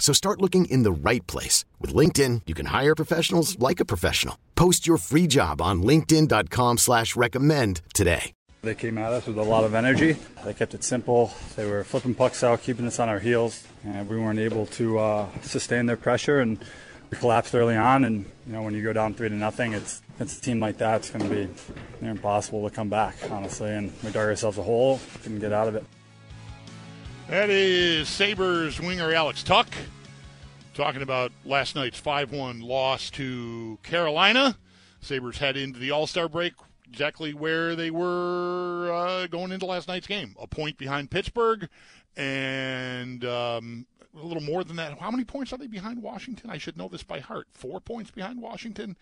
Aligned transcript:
So 0.00 0.12
start 0.12 0.40
looking 0.40 0.64
in 0.64 0.82
the 0.82 0.90
right 0.90 1.24
place. 1.28 1.64
With 1.78 1.94
LinkedIn, 1.94 2.42
you 2.46 2.54
can 2.54 2.66
hire 2.66 2.96
professionals 2.96 3.56
like 3.60 3.78
a 3.78 3.84
professional. 3.84 4.36
Post 4.56 4.88
your 4.88 4.96
free 4.96 5.28
job 5.28 5.62
on 5.62 5.82
linkedin.com 5.82 6.78
slash 6.78 7.14
recommend 7.14 7.82
today. 7.94 8.32
They 8.62 8.74
came 8.74 8.98
at 8.98 9.12
us 9.12 9.26
with 9.26 9.38
a 9.38 9.42
lot 9.42 9.64
of 9.64 9.74
energy. 9.74 10.18
They 10.44 10.52
kept 10.52 10.74
it 10.74 10.84
simple. 10.84 11.32
They 11.56 11.64
were 11.64 11.82
flipping 11.82 12.14
pucks 12.14 12.44
out, 12.44 12.62
keeping 12.62 12.86
us 12.86 12.98
on 12.98 13.08
our 13.08 13.18
heels, 13.18 13.66
and 13.84 14.06
we 14.06 14.18
weren't 14.18 14.38
able 14.38 14.66
to 14.66 14.98
uh, 14.98 15.26
sustain 15.40 15.86
their 15.86 15.96
pressure. 15.96 16.40
And 16.40 16.58
we 17.10 17.16
collapsed 17.16 17.54
early 17.54 17.76
on. 17.76 18.04
And 18.04 18.26
you 18.46 18.52
know, 18.52 18.62
when 18.62 18.74
you 18.74 18.82
go 18.82 18.92
down 18.92 19.14
three 19.14 19.30
to 19.30 19.34
nothing, 19.34 19.72
it's 19.72 20.02
it's 20.18 20.36
a 20.36 20.40
team 20.42 20.60
like 20.60 20.76
that. 20.76 20.96
It's 20.96 21.10
going 21.10 21.26
to 21.26 21.34
be 21.34 22.06
impossible 22.06 22.68
to 22.68 22.74
come 22.74 22.90
back, 22.90 23.16
honestly. 23.30 23.70
And 23.70 23.92
we 24.02 24.10
dug 24.10 24.28
ourselves 24.28 24.58
a 24.58 24.62
hole, 24.62 25.00
couldn't 25.22 25.38
get 25.38 25.54
out 25.54 25.68
of 25.68 25.76
it. 25.76 25.84
That 27.30 27.48
is 27.48 28.08
Sabres 28.08 28.80
winger 28.80 29.14
Alex 29.14 29.44
Tuch 29.44 29.68
talking 30.74 31.00
about 31.00 31.30
last 31.44 31.76
night's 31.76 31.96
5 31.96 32.32
1 32.32 32.58
loss 32.58 33.08
to 33.10 33.78
Carolina. 33.84 34.58
Sabres 35.00 35.38
head 35.38 35.56
into 35.56 35.78
the 35.78 35.92
All 35.92 36.08
Star 36.08 36.28
break 36.28 36.54
exactly 36.88 37.32
where 37.32 37.76
they 37.76 37.92
were 37.92 38.90
uh, 38.92 39.26
going 39.28 39.52
into 39.52 39.64
last 39.64 39.86
night's 39.86 40.08
game 40.08 40.34
a 40.40 40.48
point 40.48 40.76
behind 40.76 41.12
Pittsburgh 41.12 41.68
and 42.16 43.24
um, 43.24 43.86
a 44.14 44.26
little 44.26 44.42
more 44.42 44.64
than 44.64 44.76
that. 44.76 44.98
How 44.98 45.10
many 45.10 45.24
points 45.24 45.52
are 45.52 45.56
they 45.56 45.66
behind 45.66 46.02
Washington? 46.02 46.50
I 46.50 46.58
should 46.58 46.76
know 46.76 46.88
this 46.88 47.02
by 47.02 47.20
heart. 47.20 47.46
Four 47.52 47.80
points 47.80 48.10
behind 48.10 48.42
Washington, 48.42 48.96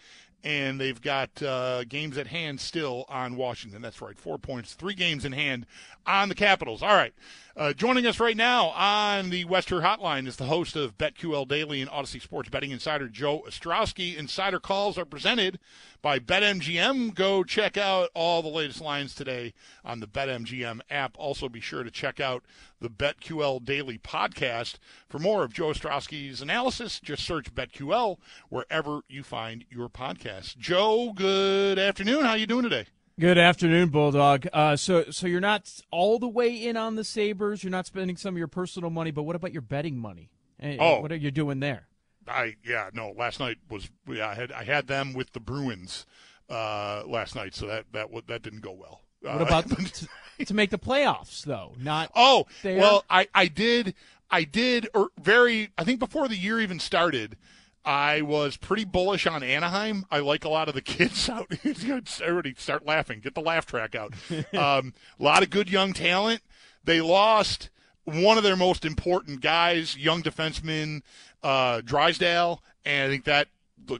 and 0.45 0.81
they've 0.81 1.01
got 1.01 1.43
uh, 1.43 1.85
games 1.85 2.19
at 2.19 2.27
hand 2.27 2.61
still 2.61 3.07
on 3.09 3.37
Washington. 3.37 3.81
That's 3.81 4.03
right, 4.03 4.19
four 4.19 4.39
points, 4.39 4.75
three 4.75 4.95
games 4.95 5.25
in 5.25 5.33
hand 5.33 5.67
on 6.07 6.29
the 6.29 6.35
Capitals. 6.35 6.83
All 6.83 6.95
right, 6.95 7.15
uh, 7.57 7.73
joining 7.73 8.07
us 8.07 8.21
right 8.21 8.37
now 8.37 8.69
on 8.69 9.31
the 9.31 9.45
Wester 9.47 9.81
Hotline 9.81 10.27
is 10.27 10.37
the 10.37 10.45
host 10.45 10.77
of 10.77 10.99
BetQL 10.99 11.49
Daily 11.49 11.81
and 11.81 11.91
Audacy 11.91 12.21
Sports 12.21 12.51
Betting 12.51 12.71
Insider 12.71 13.09
Joe 13.09 13.45
Ostrowski. 13.49 14.17
Insider 14.17 14.61
calls 14.61 14.99
are 14.99 15.07
presented 15.07 15.59
by 16.03 16.19
BetMGM. 16.19 17.15
Go 17.15 17.43
check 17.45 17.77
out 17.77 18.11
all 18.15 18.43
the 18.43 18.49
latest 18.49 18.81
lines 18.81 19.15
today 19.15 19.55
on 19.85 20.01
the 20.01 20.07
BetMGM 20.07 20.81
app. 20.91 21.17
Also, 21.19 21.49
be 21.49 21.61
sure 21.61 21.83
to 21.83 21.91
check 21.91 22.21
out 22.21 22.45
the 22.81 22.91
BetQL 22.91 23.65
Daily 23.65 23.99
podcast. 23.99 24.77
For 25.09 25.19
more 25.19 25.45
of 25.45 25.53
Joe 25.53 25.69
Ostrowski's 25.69 26.41
analysis, 26.41 27.01
just 27.01 27.25
search 27.25 27.55
BetQL 27.55 28.19
wherever 28.49 29.01
you 29.09 29.23
find 29.23 29.65
your 29.71 29.89
podcast. 29.89 30.57
Joe, 30.59 31.13
good 31.15 31.79
afternoon. 31.79 32.25
How 32.25 32.31
are 32.31 32.39
you 32.39 32.47
doing 32.47 32.63
today? 32.63 32.87
Good 33.19 33.39
afternoon, 33.39 33.89
Bulldog. 33.89 34.47
Uh, 34.53 34.77
so, 34.77 35.11
so 35.11 35.27
you're 35.27 35.41
not 35.41 35.81
all 35.91 36.19
the 36.19 36.29
way 36.29 36.55
in 36.55 36.77
on 36.77 36.95
the 36.95 37.03
Sabres. 37.03 37.65
You're 37.65 37.73
not 37.73 37.87
spending 37.87 38.17
some 38.17 38.35
of 38.35 38.39
your 38.39 38.47
personal 38.47 38.91
money, 38.91 39.11
but 39.11 39.25
what 39.25 39.35
about 39.35 39.53
your 39.53 39.63
betting 39.63 39.99
money? 39.99 40.31
Oh, 40.63 41.01
what 41.01 41.13
are 41.13 41.17
you 41.17 41.31
doing 41.31 41.61
there? 41.61 41.89
I 42.29 42.57
yeah 42.65 42.91
no. 42.93 43.15
Last 43.17 43.41
night 43.41 43.59
was 43.71 43.89
yeah. 44.09 44.29
I 44.29 44.35
had 44.35 44.53
I 44.53 44.65
had 44.65 44.87
them 44.87 45.15
with 45.15 45.33
the 45.33 45.41
Bruins 45.41 46.07
uh, 46.49 47.03
last 47.07 47.35
night, 47.35 47.55
so 47.55 47.67
that 47.67 47.87
that 47.93 48.09
that 48.27 48.43
didn't 48.43 48.61
go 48.61 48.73
well. 48.73 49.03
What 49.33 49.43
about 49.43 49.69
to, 49.95 50.45
to, 50.45 50.55
make 50.55 50.71
the 50.71 50.79
playoffs 50.79 51.43
though? 51.43 51.75
Not 51.79 52.11
oh 52.15 52.47
there? 52.63 52.79
well. 52.79 53.05
I 53.09 53.29
I 53.35 53.47
did 53.47 53.95
I 54.31 54.45
did 54.45 54.89
or 54.95 55.11
very 55.21 55.71
I 55.77 55.85
think 55.85 55.99
before 55.99 56.29
the 56.29 56.37
year 56.37 56.61
even 56.61 56.79
started. 56.79 57.37
I 57.85 58.21
was 58.21 58.59
pretty 58.59 58.85
bullish 58.85 59.27
on 59.27 59.43
Anaheim. 59.43 60.05
I 60.11 60.19
like 60.19 60.45
a 60.45 60.51
lot 60.51 60.69
of 60.69 60.75
the 60.75 60.83
kids 60.83 61.29
out. 61.29 61.47
Everybody 61.65 62.55
start 62.59 62.85
laughing. 62.85 63.21
Get 63.21 63.35
the 63.35 63.41
laugh 63.41 63.65
track 63.65 63.95
out. 63.95 64.13
Um, 64.53 64.93
a 65.19 65.23
lot 65.23 65.43
of 65.43 65.49
good 65.49 65.71
young 65.71 65.95
talent. 65.95 66.43
They 66.85 67.01
lost 67.01 67.71
one 68.05 68.37
of 68.37 68.45
their 68.45 68.57
most 68.57 68.85
important 68.85 69.41
guys, 69.41 69.97
young 69.97 70.23
defenseman 70.23 71.03
uh, 71.43 71.81
Drysdale, 71.83 72.63
and 72.85 73.07
I 73.07 73.13
think 73.13 73.25
that 73.25 73.49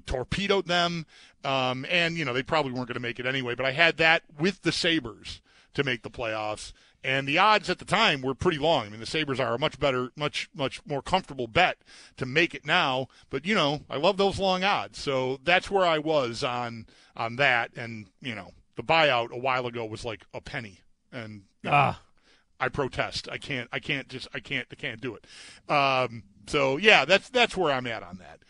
torpedoed 0.07 0.67
them. 0.67 1.07
Um, 1.45 1.87
and 1.89 2.17
you 2.17 2.25
know 2.25 2.33
they 2.33 2.43
probably 2.43 2.73
weren't 2.73 2.89
going 2.89 2.95
to 2.95 3.01
make 3.01 3.21
it 3.21 3.27
anyway. 3.27 3.55
But 3.55 3.67
I 3.67 3.73
had 3.73 3.97
that 3.99 4.23
with 4.39 4.63
the 4.63 4.73
Sabres 4.73 5.41
to 5.75 5.85
make 5.85 6.03
the 6.03 6.11
playoffs, 6.11 6.73
and 7.05 7.29
the 7.29 7.39
odds 7.39 7.71
at 7.71 7.79
the 7.79 7.85
time 7.85 8.23
were 8.23 8.35
pretty 8.35 8.59
long. 8.59 8.87
I 8.87 8.89
mean, 8.89 9.01
the 9.01 9.07
Sabres 9.07 9.39
are 9.39 9.55
a 9.55 9.59
much 9.59 9.79
better, 9.79 10.11
much 10.17 10.51
much 10.55 10.85
more 10.85 11.01
comfortable 11.01 11.47
bet 11.47 11.79
to 12.17 12.27
make 12.27 12.55
it 12.55 12.67
now. 12.67 13.09
But 13.31 13.47
you 13.47 13.55
know, 13.55 13.83
I 13.89 13.97
love 13.97 14.17
those 14.17 14.39
long 14.39 14.65
odds, 14.65 14.99
so 14.99 15.39
that's 15.45 15.71
where 15.71 15.87
I 15.87 15.99
was 15.99 16.43
on 16.43 16.87
on 17.17 17.37
that. 17.37 17.71
And 17.77 18.09
you 18.21 18.35
know, 18.35 18.51
the 18.77 18.83
buyout 18.83 19.31
a 19.31 19.39
while 19.39 19.67
ago 19.67 19.85
was 19.85 20.05
like 20.05 20.25
a 20.35 20.41
penny, 20.41 20.81
and 21.13 21.45
you 21.63 21.71
know, 21.71 21.77
ah. 21.77 22.01
I 22.59 22.69
protest. 22.69 23.29
I 23.31 23.39
can't. 23.39 23.69
I 23.73 23.79
can't 23.79 24.09
just. 24.09 24.27
I 24.35 24.41
can't. 24.41 24.67
I 24.73 24.75
can't 24.75 25.01
do 25.01 25.15
it. 25.17 25.73
Um, 25.73 26.25
so 26.49 26.77
yeah, 26.77 27.05
that's 27.05 27.29
that's 27.29 27.57
where 27.57 27.73
I'm 27.73 27.87
at 27.87 28.03
on 28.03 28.19
that. 28.19 28.41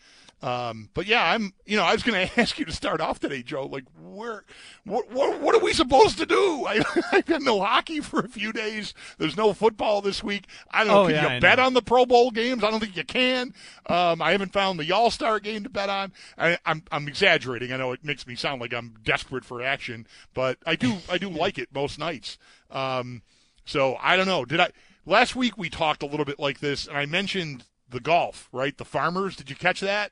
Um, 0.41 0.89
but 0.93 1.05
yeah, 1.05 1.23
I'm. 1.23 1.53
You 1.65 1.77
know, 1.77 1.83
I 1.83 1.93
was 1.93 2.03
going 2.03 2.27
to 2.29 2.39
ask 2.39 2.57
you 2.57 2.65
to 2.65 2.71
start 2.71 3.01
off 3.01 3.19
today, 3.19 3.43
Joe. 3.43 3.65
Like, 3.65 3.85
where, 4.01 4.43
what, 4.85 5.11
what, 5.11 5.39
what 5.41 5.55
are 5.55 5.59
we 5.59 5.73
supposed 5.73 6.17
to 6.19 6.25
do? 6.25 6.65
I, 6.65 6.81
I've 7.11 7.25
got 7.25 7.41
no 7.41 7.61
hockey 7.61 7.99
for 7.99 8.19
a 8.19 8.27
few 8.27 8.53
days. 8.53 8.93
There's 9.17 9.35
no 9.35 9.53
football 9.53 10.01
this 10.01 10.23
week. 10.23 10.47
I 10.71 10.83
don't. 10.83 10.95
Oh, 10.95 11.05
can 11.05 11.15
yeah, 11.15 11.21
you 11.23 11.35
I 11.35 11.39
bet 11.39 11.57
know. 11.57 11.65
on 11.65 11.73
the 11.73 11.81
Pro 11.81 12.05
Bowl 12.05 12.31
games? 12.31 12.63
I 12.63 12.71
don't 12.71 12.79
think 12.79 12.95
you 12.95 13.03
can. 13.03 13.53
Um, 13.87 14.21
I 14.21 14.31
haven't 14.31 14.53
found 14.53 14.79
the 14.79 14.91
All 14.91 15.11
Star 15.11 15.39
game 15.39 15.63
to 15.63 15.69
bet 15.69 15.89
on. 15.89 16.13
I, 16.37 16.57
I'm, 16.65 16.83
I'm 16.91 17.07
exaggerating. 17.07 17.73
I 17.73 17.77
know 17.77 17.91
it 17.91 18.05
makes 18.05 18.25
me 18.25 18.35
sound 18.35 18.61
like 18.61 18.73
I'm 18.73 18.95
desperate 19.03 19.43
for 19.43 19.61
action, 19.61 20.07
but 20.33 20.57
I 20.65 20.75
do, 20.75 20.97
I 21.09 21.17
do 21.17 21.29
like 21.29 21.57
it 21.57 21.69
most 21.73 21.99
nights. 21.99 22.37
Um, 22.71 23.23
so 23.65 23.97
I 24.01 24.15
don't 24.15 24.27
know. 24.27 24.45
Did 24.45 24.59
I? 24.59 24.69
Last 25.05 25.35
week 25.35 25.57
we 25.57 25.69
talked 25.69 26.03
a 26.03 26.05
little 26.05 26.25
bit 26.25 26.39
like 26.39 26.59
this, 26.59 26.87
and 26.87 26.97
I 26.97 27.05
mentioned 27.05 27.65
the 27.89 27.99
golf, 27.99 28.49
right? 28.51 28.77
The 28.77 28.85
farmers. 28.85 29.35
Did 29.35 29.49
you 29.49 29.55
catch 29.55 29.79
that? 29.81 30.11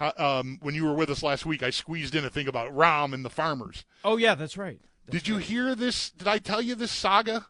Um, 0.00 0.58
when 0.60 0.74
you 0.74 0.84
were 0.84 0.94
with 0.94 1.08
us 1.08 1.22
last 1.22 1.46
week, 1.46 1.62
I 1.62 1.70
squeezed 1.70 2.14
in 2.14 2.24
a 2.24 2.30
thing 2.30 2.48
about 2.48 2.74
Rahm 2.74 3.14
and 3.14 3.24
the 3.24 3.30
farmers. 3.30 3.84
Oh 4.04 4.16
yeah, 4.16 4.34
that's 4.34 4.56
right. 4.56 4.80
That's 5.06 5.18
did 5.18 5.28
you 5.28 5.36
right. 5.36 5.44
hear 5.44 5.74
this? 5.74 6.10
Did 6.10 6.26
I 6.26 6.38
tell 6.38 6.60
you 6.60 6.74
this 6.74 6.90
saga? 6.90 7.46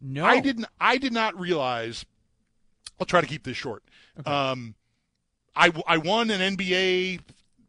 No, 0.00 0.24
I 0.24 0.40
didn't. 0.40 0.66
I 0.80 0.96
did 0.96 1.12
not 1.12 1.38
realize. 1.38 2.06
I'll 2.98 3.06
try 3.06 3.20
to 3.20 3.26
keep 3.26 3.44
this 3.44 3.56
short. 3.56 3.82
Okay. 4.18 4.30
Um, 4.30 4.74
I 5.54 5.72
I 5.86 5.98
won 5.98 6.30
an 6.30 6.56
NBA 6.56 7.20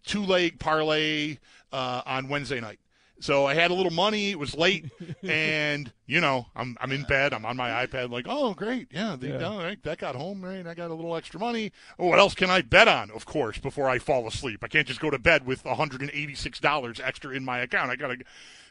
two 0.06 0.24
leg 0.24 0.60
parlay 0.60 1.38
uh, 1.72 2.02
on 2.06 2.30
Wednesday 2.30 2.62
night. 2.62 2.80
So 3.22 3.46
I 3.46 3.54
had 3.54 3.70
a 3.70 3.74
little 3.74 3.92
money. 3.92 4.32
It 4.32 4.40
was 4.40 4.56
late, 4.56 4.86
and 5.24 5.92
you 6.08 6.20
know, 6.20 6.48
I'm 6.56 6.76
I'm 6.82 6.92
in 6.92 7.04
bed. 7.04 7.34
I'm 7.34 7.46
on 7.46 7.56
my 7.56 7.86
iPad, 7.86 8.10
like, 8.10 8.26
oh, 8.28 8.54
great, 8.54 8.88
yeah, 8.92 9.16
the, 9.18 9.28
yeah. 9.28 9.48
Oh, 9.48 9.58
right, 9.58 9.82
that 9.84 10.00
got 10.00 10.16
home, 10.16 10.44
right? 10.44 10.66
I 10.66 10.74
got 10.74 10.90
a 10.90 10.94
little 10.94 11.16
extra 11.16 11.40
money. 11.40 11.72
Oh, 12.00 12.08
what 12.08 12.20
else 12.20 12.34
can 12.34 12.50
I 12.50 12.62
bet 12.62 12.88
on? 12.88 13.12
Of 13.12 13.26
course, 13.26 13.60
before 13.60 13.88
I 13.88 14.00
fall 14.00 14.28
asleep, 14.28 14.64
I 14.64 14.68
can't 14.68 14.88
just 14.88 15.00
go 15.00 15.12
to 15.12 15.20
bed 15.20 15.46
with 15.46 15.64
186 15.64 16.60
dollars 16.60 17.00
extra 17.00 17.32
in 17.32 17.46
my 17.46 17.60
account. 17.60 17.92
I 17.92 17.96
gotta. 17.96 18.18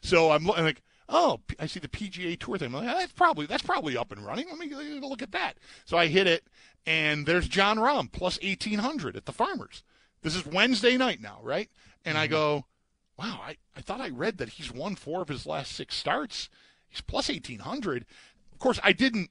So 0.02 0.32
I'm 0.32 0.44
like, 0.44 0.82
oh, 1.08 1.40
I 1.60 1.66
see 1.66 1.78
the 1.80 1.88
PGA 1.88 2.38
Tour 2.38 2.58
thing. 2.58 2.72
Like, 2.72 2.86
that's 2.86 3.12
probably 3.12 3.46
that's 3.46 3.62
probably 3.62 3.96
up 3.96 4.10
and 4.10 4.26
running. 4.26 4.48
Let 4.48 4.58
me 4.58 5.00
look 5.00 5.22
at 5.22 5.32
that. 5.32 5.58
So 5.84 5.96
I 5.96 6.08
hit 6.08 6.26
it, 6.26 6.44
and 6.86 7.25
there's 7.25 7.46
Jon 7.46 7.78
Rahm 7.78 8.10
plus 8.10 8.38
1800 8.42 9.16
at 9.16 9.26
the 9.26 9.32
Farmers. 9.32 9.84
This 10.22 10.34
is 10.34 10.44
Wednesday 10.44 10.96
night 10.96 11.20
now, 11.20 11.38
right? 11.42 11.70
And 12.04 12.16
mm-hmm. 12.16 12.25
I 12.25 12.26
go 12.26 12.64
wow, 13.20 13.40
I, 13.44 13.56
I 13.76 13.82
thought 13.82 14.00
I 14.00 14.08
read 14.08 14.38
that 14.38 14.50
he's 14.50 14.72
won 14.72 14.94
four 14.94 15.20
of 15.20 15.28
his 15.28 15.44
last 15.44 15.72
six 15.72 15.94
starts. 15.94 16.49
He's 16.88 17.02
plus 17.02 17.28
1,800. 17.28 18.06
Of 18.52 18.58
course, 18.58 18.81
I 18.82 18.93
didn't 18.93 19.31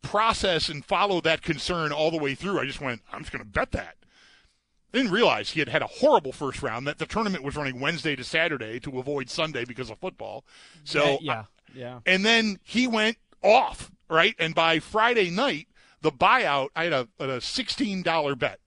process 0.00 0.68
and 0.70 0.84
follow 0.84 1.20
that 1.20 1.42
concern 1.42 1.92
all 1.92 2.10
the 2.10 2.18
way 2.18 2.34
through. 2.34 2.58
I 2.58 2.64
just 2.64 2.80
went, 2.80 3.02
I'm 3.12 3.20
just 3.20 3.30
going 3.30 3.44
to 3.44 3.48
bet 3.48 3.72
that. 3.72 3.96
I 4.92 4.98
didn't 4.98 5.12
realize 5.12 5.50
he 5.50 5.60
had 5.60 5.68
had 5.68 5.82
a 5.82 5.86
horrible 5.86 6.32
first 6.32 6.62
round, 6.62 6.86
that 6.86 6.98
the 6.98 7.06
tournament 7.06 7.44
was 7.44 7.56
running 7.56 7.78
Wednesday 7.78 8.16
to 8.16 8.24
Saturday 8.24 8.80
to 8.80 8.98
avoid 8.98 9.28
Sunday 9.28 9.64
because 9.64 9.90
of 9.90 9.98
football. 9.98 10.44
So 10.84 11.18
yeah. 11.20 11.44
Yeah. 11.74 12.00
And 12.06 12.24
then 12.24 12.58
he 12.62 12.86
went 12.86 13.18
off, 13.42 13.90
right? 14.08 14.34
And 14.38 14.54
by 14.54 14.78
Friday 14.78 15.30
night, 15.30 15.68
the 16.00 16.12
buyout, 16.12 16.68
I 16.74 16.84
had 16.84 16.92
a, 16.92 17.08
a 17.18 17.26
$16 17.26 18.38
bet 18.38 18.60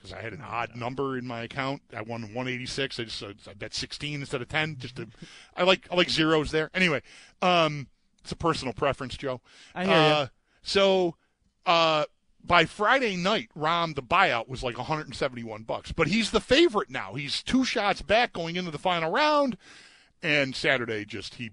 because 0.00 0.16
I 0.16 0.22
had 0.22 0.32
an 0.32 0.42
odd 0.42 0.74
number 0.74 1.18
in 1.18 1.26
my 1.26 1.42
account. 1.42 1.82
I 1.94 2.02
won 2.02 2.22
186. 2.22 2.98
I 2.98 3.04
just 3.04 3.22
I 3.22 3.52
bet 3.54 3.74
16 3.74 4.20
instead 4.20 4.40
of 4.40 4.48
10. 4.48 4.76
Just 4.78 4.96
to, 4.96 5.08
I 5.56 5.64
like 5.64 5.86
I 5.90 5.96
like 5.96 6.08
zeros 6.08 6.50
there. 6.50 6.70
Anyway, 6.74 7.02
um, 7.42 7.88
it's 8.22 8.32
a 8.32 8.36
personal 8.36 8.72
preference, 8.72 9.16
Joe. 9.16 9.40
I 9.74 9.84
hear 9.84 9.94
uh, 9.94 10.20
you. 10.22 10.28
So, 10.62 11.16
uh, 11.66 12.04
by 12.42 12.64
Friday 12.64 13.16
night, 13.16 13.50
Rahm 13.56 13.94
the 13.94 14.02
buyout 14.02 14.48
was 14.48 14.62
like 14.62 14.78
171 14.78 15.64
bucks, 15.64 15.92
but 15.92 16.08
he's 16.08 16.30
the 16.30 16.40
favorite 16.40 16.90
now. 16.90 17.14
He's 17.14 17.42
two 17.42 17.64
shots 17.64 18.00
back 18.02 18.32
going 18.32 18.56
into 18.56 18.70
the 18.70 18.78
final 18.78 19.10
round, 19.10 19.56
and 20.22 20.54
Saturday 20.54 21.04
just 21.04 21.34
he. 21.34 21.50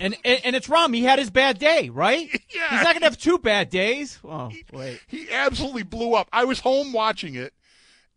And, 0.00 0.16
and, 0.24 0.40
and 0.44 0.56
it's 0.56 0.68
Rahm. 0.68 0.94
He 0.94 1.04
had 1.04 1.18
his 1.18 1.30
bad 1.30 1.58
day, 1.58 1.88
right? 1.88 2.28
Yeah. 2.54 2.70
He's 2.70 2.84
not 2.84 2.94
gonna 2.94 3.06
have 3.06 3.18
two 3.18 3.38
bad 3.38 3.68
days. 3.68 4.18
Oh 4.24 4.50
wait. 4.72 5.00
He, 5.08 5.24
he 5.24 5.30
absolutely 5.32 5.82
blew 5.82 6.14
up. 6.14 6.28
I 6.32 6.44
was 6.44 6.60
home 6.60 6.92
watching 6.92 7.34
it, 7.34 7.52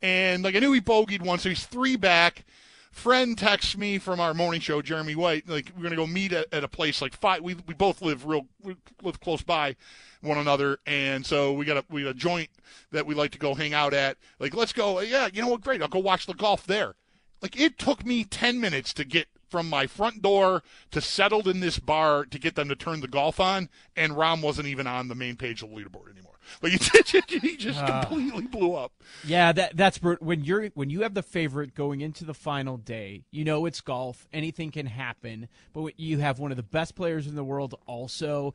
and 0.02 0.44
like 0.44 0.56
I 0.56 0.60
knew 0.60 0.72
he 0.72 0.80
bogeyed 0.80 1.22
once, 1.22 1.44
so 1.44 1.50
he's 1.50 1.66
three 1.66 1.98
back 1.98 2.46
friend 2.92 3.38
texts 3.38 3.78
me 3.78 3.98
from 3.98 4.20
our 4.20 4.34
morning 4.34 4.62
show, 4.62 4.82
Jeremy 4.82 5.16
White, 5.16 5.48
like 5.48 5.72
we're 5.76 5.84
gonna 5.84 5.96
go 5.96 6.08
meet 6.08 6.34
at, 6.34 6.48
at 6.54 6.64
a 6.64 6.68
place 6.68 7.02
like 7.02 7.16
five. 7.16 7.42
We 7.42 7.56
we 7.68 7.74
both 7.74 8.02
live 8.02 8.26
real 8.26 8.46
we 8.62 8.76
live 9.02 9.20
close 9.20 9.42
by 9.42 9.76
one 10.22 10.38
another, 10.38 10.80
and 10.86 11.26
so 11.26 11.54
we 11.54 11.66
got 11.66 11.78
a 11.78 11.86
we 11.90 12.04
got 12.04 12.10
a 12.10 12.14
joint 12.14 12.50
that 12.92 13.06
we 13.06 13.16
like 13.16 13.32
to 13.32 13.40
go 13.40 13.56
hang 13.56 13.74
out 13.74 13.94
at. 13.94 14.18
Like 14.40 14.54
let's 14.54 14.74
go. 14.74 15.00
Yeah, 15.00 15.30
you 15.32 15.42
know 15.42 15.48
what? 15.48 15.62
Great. 15.62 15.82
I'll 15.82 15.88
go 15.88 16.00
watch 16.00 16.26
the 16.26 16.34
golf 16.34 16.66
there. 16.66 16.96
Like 17.42 17.60
it 17.60 17.78
took 17.78 18.06
me 18.06 18.24
ten 18.24 18.60
minutes 18.60 18.94
to 18.96 19.06
get 19.06 19.28
from 19.50 19.70
my 19.70 19.88
front 19.88 20.22
door 20.22 20.64
to 20.92 21.02
settled 21.02 21.48
in 21.48 21.60
this 21.60 21.80
bar 21.80 22.26
to 22.26 22.40
get 22.40 22.56
them 22.56 22.70
to 22.70 22.76
turn 22.76 23.02
the 23.02 23.08
golf 23.08 23.40
on, 23.40 23.70
and 23.96 24.14
Rahm 24.14 24.42
wasn't 24.42 24.68
even 24.68 24.88
on 24.88 25.08
the 25.08 25.16
main 25.16 25.36
page 25.36 25.64
of 25.64 25.70
the 25.70 25.76
leaderboard 25.76 26.12
anymore. 26.12 26.30
Like 26.62 26.72
he 27.28 27.58
just 27.58 27.80
uh, 27.80 28.02
completely 28.02 28.48
blew 28.48 28.74
up. 28.74 28.92
Yeah, 29.24 29.52
that 29.52 29.78
that's 29.78 29.98
when 29.98 30.44
you're 30.44 30.68
when 30.68 30.90
you 30.90 31.02
have 31.02 31.14
the 31.14 31.24
favorite 31.24 31.76
going 31.76 32.02
into 32.02 32.26
the 32.26 32.34
final 32.34 32.78
day. 32.78 33.24
You 33.32 33.44
know 33.44 33.66
it's 33.66 33.82
golf; 33.82 34.28
anything 34.34 34.72
can 34.72 34.86
happen. 34.86 35.48
But 35.74 36.00
you 36.00 36.20
have 36.20 36.40
one 36.40 36.52
of 36.52 36.58
the 36.58 36.64
best 36.64 36.96
players 36.96 37.28
in 37.28 37.36
the 37.36 37.44
world. 37.44 37.76
Also, 37.86 38.54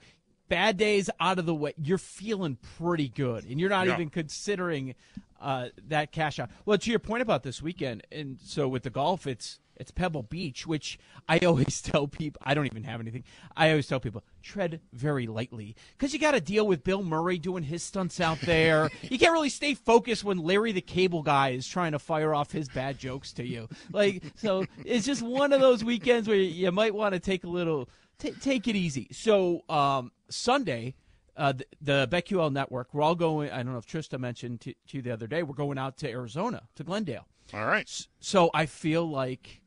bad 0.49 0.77
days 0.77 1.09
out 1.21 1.39
of 1.39 1.47
the 1.47 1.55
way. 1.55 1.75
You're 1.81 1.99
feeling 1.99 2.59
pretty 2.79 3.09
good, 3.09 3.45
and 3.45 3.61
you're 3.61 3.71
not 3.71 3.87
yeah. 3.87 3.95
even 3.95 4.11
considering 4.11 4.95
uh, 5.41 5.69
that 5.89 6.13
cash 6.13 6.39
out. 6.39 6.51
Well, 6.65 6.79
to 6.79 6.91
your 6.91 6.99
point 6.99 7.23
about 7.23 7.43
this 7.43 7.63
weekend, 7.63 8.07
and 8.11 8.39
so 8.43 8.69
with 8.69 8.83
the 8.83 8.91
golf, 8.91 9.27
it's 9.27 9.61
it's 9.77 9.91
Pebble 9.91 10.23
Beach, 10.23 10.67
which 10.67 10.99
I 11.29 11.39
always 11.41 11.83
tell 11.83 12.07
people. 12.07 12.41
I 12.45 12.55
don't 12.55 12.67
even 12.67 12.85
have 12.85 13.01
anything. 13.01 13.25
I 13.57 13.71
always 13.71 13.87
tell 13.87 14.01
people 14.01 14.23
tread 14.43 14.81
very 14.93 15.27
lightly 15.27 15.77
because 15.97 16.13
you 16.13 16.19
got 16.19 16.33
to 16.33 16.41
deal 16.41 16.67
with 16.67 16.85
Bill 16.85 17.03
Murray 17.03 17.39
doing 17.39 17.63
his 17.63 17.83
stunts 17.83 18.21
out 18.21 18.41
there. 18.41 18.91
you 19.03 19.19
can't 19.19 19.33
really 19.33 19.49
stay 19.49 19.75
focused 19.75 20.25
when 20.25 20.39
Larry 20.39 20.73
the 20.73 20.81
Cable 20.81 21.23
Guy 21.23 21.51
is 21.51 21.67
trying 21.67 21.93
to 21.93 21.99
fire 21.99 22.35
off 22.35 22.53
his 22.53 22.69
bad 22.69 22.99
jokes 22.99 23.33
to 23.35 23.47
you. 23.47 23.69
Like 23.93 24.23
so, 24.37 24.65
it's 24.85 25.07
just 25.07 25.23
one 25.23 25.53
of 25.53 25.61
those 25.61 25.85
weekends 25.85 26.29
where 26.29 26.37
you 26.37 26.71
might 26.73 26.95
want 26.95 27.15
to 27.15 27.21
take 27.21 27.45
a 27.45 27.49
little 27.49 27.89
t- 28.19 28.33
take 28.41 28.69
it 28.69 28.77
easy. 28.77 29.09
So 29.13 29.63
um, 29.69 30.13
Sunday. 30.29 30.95
Uh, 31.37 31.51
the, 31.51 31.67
the 31.81 32.09
BetQL 32.13 32.53
network, 32.53 32.95
we're 32.95 33.03
all 33.03 33.17
going. 33.17 33.51
I 33.51 33.57
don't 33.65 33.73
know 33.73 33.79
if 33.79 33.89
Trista 33.89 34.21
mentioned 34.21 34.61
to, 34.61 34.73
to 34.73 34.97
you 34.99 35.03
the 35.03 35.11
other 35.11 35.27
day. 35.27 35.43
We're 35.43 35.57
going 35.57 35.79
out 35.79 35.97
to 35.97 36.09
Arizona, 36.09 36.63
to 36.77 36.85
Glendale. 36.85 37.27
All 37.53 37.67
right. 37.67 38.07
So 38.21 38.51
I 38.55 38.67
feel 38.67 39.09
like 39.09 39.61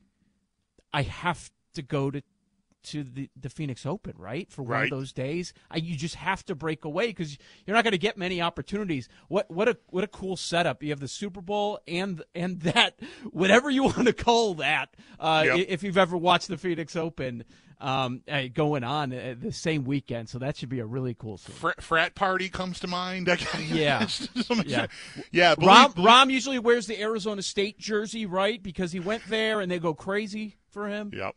I 0.94 1.04
have 1.04 1.51
to 1.75 1.81
go 1.81 2.12
to 2.12 2.22
to 2.84 3.04
the, 3.04 3.30
the 3.39 3.50
Phoenix 3.50 3.86
Open, 3.86 4.13
right? 4.18 4.50
For 4.50 4.62
one 4.62 4.72
right. 4.72 4.84
of 4.86 4.98
those 4.98 5.12
days, 5.12 5.54
I, 5.69 5.78
you 5.78 5.95
just 5.95 6.16
have 6.16 6.45
to 6.45 6.56
break 6.56 6.86
away 6.86 7.07
because 7.07 7.38
you're 7.66 7.75
not 7.75 7.84
going 7.84 7.92
to 7.92 7.98
get 7.98 8.18
many 8.18 8.42
opportunities. 8.42 9.10
What 9.28 9.51
what 9.51 9.68
a 9.68 9.78
what 9.88 10.04
a 10.04 10.07
cool 10.07 10.38
setup! 10.38 10.81
You 10.81 10.89
have 10.92 11.00
the 11.00 11.07
Super 11.07 11.42
Bowl 11.42 11.80
and 11.88 12.24
and 12.34 12.62
that 12.62 13.00
whatever 13.31 13.69
you 13.69 13.84
want 13.84 14.06
to 14.06 14.13
call 14.13 14.56
that. 14.56 14.95
Uh, 15.19 15.44
yep. 15.45 15.66
If 15.68 15.84
you've 15.84 15.98
ever 15.98 16.16
watched 16.16 16.48
the 16.48 16.57
Phoenix 16.57 16.95
Open, 16.95 17.44
um, 17.80 18.22
uh, 18.28 18.44
going 18.54 18.84
on 18.84 19.13
uh, 19.13 19.36
the 19.38 19.51
same 19.51 19.84
weekend, 19.84 20.30
so 20.30 20.39
that 20.39 20.57
should 20.57 20.69
be 20.69 20.80
a 20.80 20.86
really 20.86 21.13
cool 21.13 21.38
scene. 21.38 21.56
Frat, 21.56 21.84
frat 21.84 22.16
party 22.16 22.50
comes 22.50 22.80
to 22.80 22.88
mind. 22.88 23.28
yeah, 23.68 24.07
yeah, 24.66 24.88
yeah. 25.31 25.56
Believe, 25.56 25.95
believe. 25.95 26.10
Rahm 26.10 26.31
usually 26.31 26.60
wears 26.60 26.88
the 26.88 27.00
Arizona 27.01 27.42
State 27.42 27.78
jersey, 27.78 28.25
right? 28.25 28.62
Because 28.62 28.94
he 28.94 29.00
went 29.00 29.24
there 29.28 29.60
and 29.62 29.69
they 29.69 29.80
go 29.80 29.94
crazy 29.94 30.56
for 30.77 30.88
him. 30.88 31.12
Yep. 31.12 31.35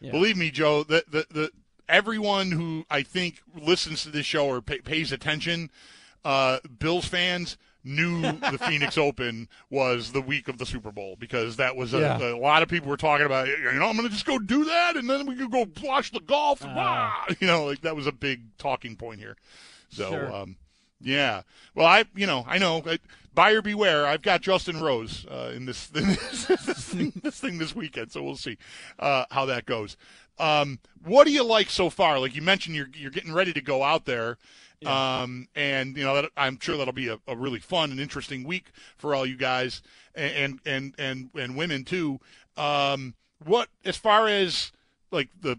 Yeah. 0.00 0.10
Believe 0.10 0.36
me, 0.36 0.50
Joe. 0.50 0.82
The, 0.82 1.04
the 1.08 1.26
the 1.30 1.50
everyone 1.88 2.50
who 2.50 2.84
I 2.90 3.02
think 3.02 3.40
listens 3.54 4.02
to 4.02 4.10
this 4.10 4.26
show 4.26 4.46
or 4.46 4.60
pay, 4.60 4.78
pays 4.80 5.12
attention, 5.12 5.70
uh, 6.24 6.58
Bills 6.78 7.04
fans 7.04 7.56
knew 7.84 8.22
the 8.22 8.58
Phoenix 8.66 8.98
Open 8.98 9.48
was 9.70 10.10
the 10.10 10.20
week 10.20 10.48
of 10.48 10.58
the 10.58 10.66
Super 10.66 10.90
Bowl 10.90 11.16
because 11.18 11.56
that 11.56 11.76
was 11.76 11.94
a, 11.94 12.00
yeah. 12.00 12.32
a 12.32 12.36
lot 12.36 12.62
of 12.62 12.68
people 12.68 12.88
were 12.88 12.96
talking 12.96 13.26
about. 13.26 13.46
You 13.46 13.72
know, 13.74 13.86
I'm 13.86 13.96
going 13.96 14.08
to 14.08 14.12
just 14.12 14.26
go 14.26 14.38
do 14.40 14.64
that, 14.64 14.96
and 14.96 15.08
then 15.08 15.26
we 15.26 15.36
could 15.36 15.52
go 15.52 15.66
watch 15.82 16.10
the 16.10 16.20
golf. 16.20 16.64
Uh, 16.64 17.10
You 17.40 17.46
know, 17.46 17.66
like 17.66 17.82
that 17.82 17.94
was 17.94 18.08
a 18.08 18.12
big 18.12 18.56
talking 18.58 18.96
point 18.96 19.20
here. 19.20 19.36
So, 19.90 20.10
sure. 20.10 20.34
um, 20.34 20.56
yeah. 21.00 21.42
Well, 21.74 21.86
I, 21.86 22.04
you 22.16 22.26
know, 22.26 22.44
I 22.48 22.58
know. 22.58 22.82
I, 22.84 22.98
buyer 23.34 23.62
beware. 23.62 24.06
I've 24.06 24.22
got 24.22 24.40
Justin 24.40 24.80
Rose 24.80 25.26
uh, 25.30 25.52
in 25.54 25.66
this 25.66 25.86
this, 25.88 26.46
this, 26.46 26.84
thing, 26.84 27.12
this 27.22 27.40
thing 27.40 27.58
this 27.58 27.74
weekend, 27.74 28.12
so 28.12 28.22
we'll 28.22 28.36
see 28.36 28.58
uh, 28.98 29.24
how 29.30 29.46
that 29.46 29.66
goes. 29.66 29.96
Um, 30.38 30.78
what 31.04 31.26
do 31.26 31.32
you 31.32 31.44
like 31.44 31.70
so 31.70 31.90
far? 31.90 32.18
Like 32.18 32.34
you 32.34 32.42
mentioned, 32.42 32.76
you're 32.76 32.88
you're 32.94 33.10
getting 33.10 33.32
ready 33.32 33.52
to 33.52 33.60
go 33.60 33.82
out 33.82 34.04
there. 34.04 34.38
Yeah. 34.80 35.20
Um, 35.22 35.48
and 35.54 35.96
you 35.96 36.04
know, 36.04 36.14
that, 36.14 36.30
I'm 36.38 36.58
sure 36.58 36.78
that'll 36.78 36.94
be 36.94 37.08
a, 37.08 37.18
a, 37.28 37.36
really 37.36 37.58
fun 37.58 37.90
and 37.90 38.00
interesting 38.00 38.44
week 38.44 38.72
for 38.96 39.14
all 39.14 39.26
you 39.26 39.36
guys 39.36 39.82
and 40.14 40.58
and 40.64 40.94
and 40.98 41.30
and 41.34 41.54
women 41.54 41.84
too. 41.84 42.18
Um, 42.56 43.14
what 43.44 43.68
as 43.84 43.96
far 43.96 44.26
as 44.26 44.72
like 45.10 45.28
the 45.38 45.58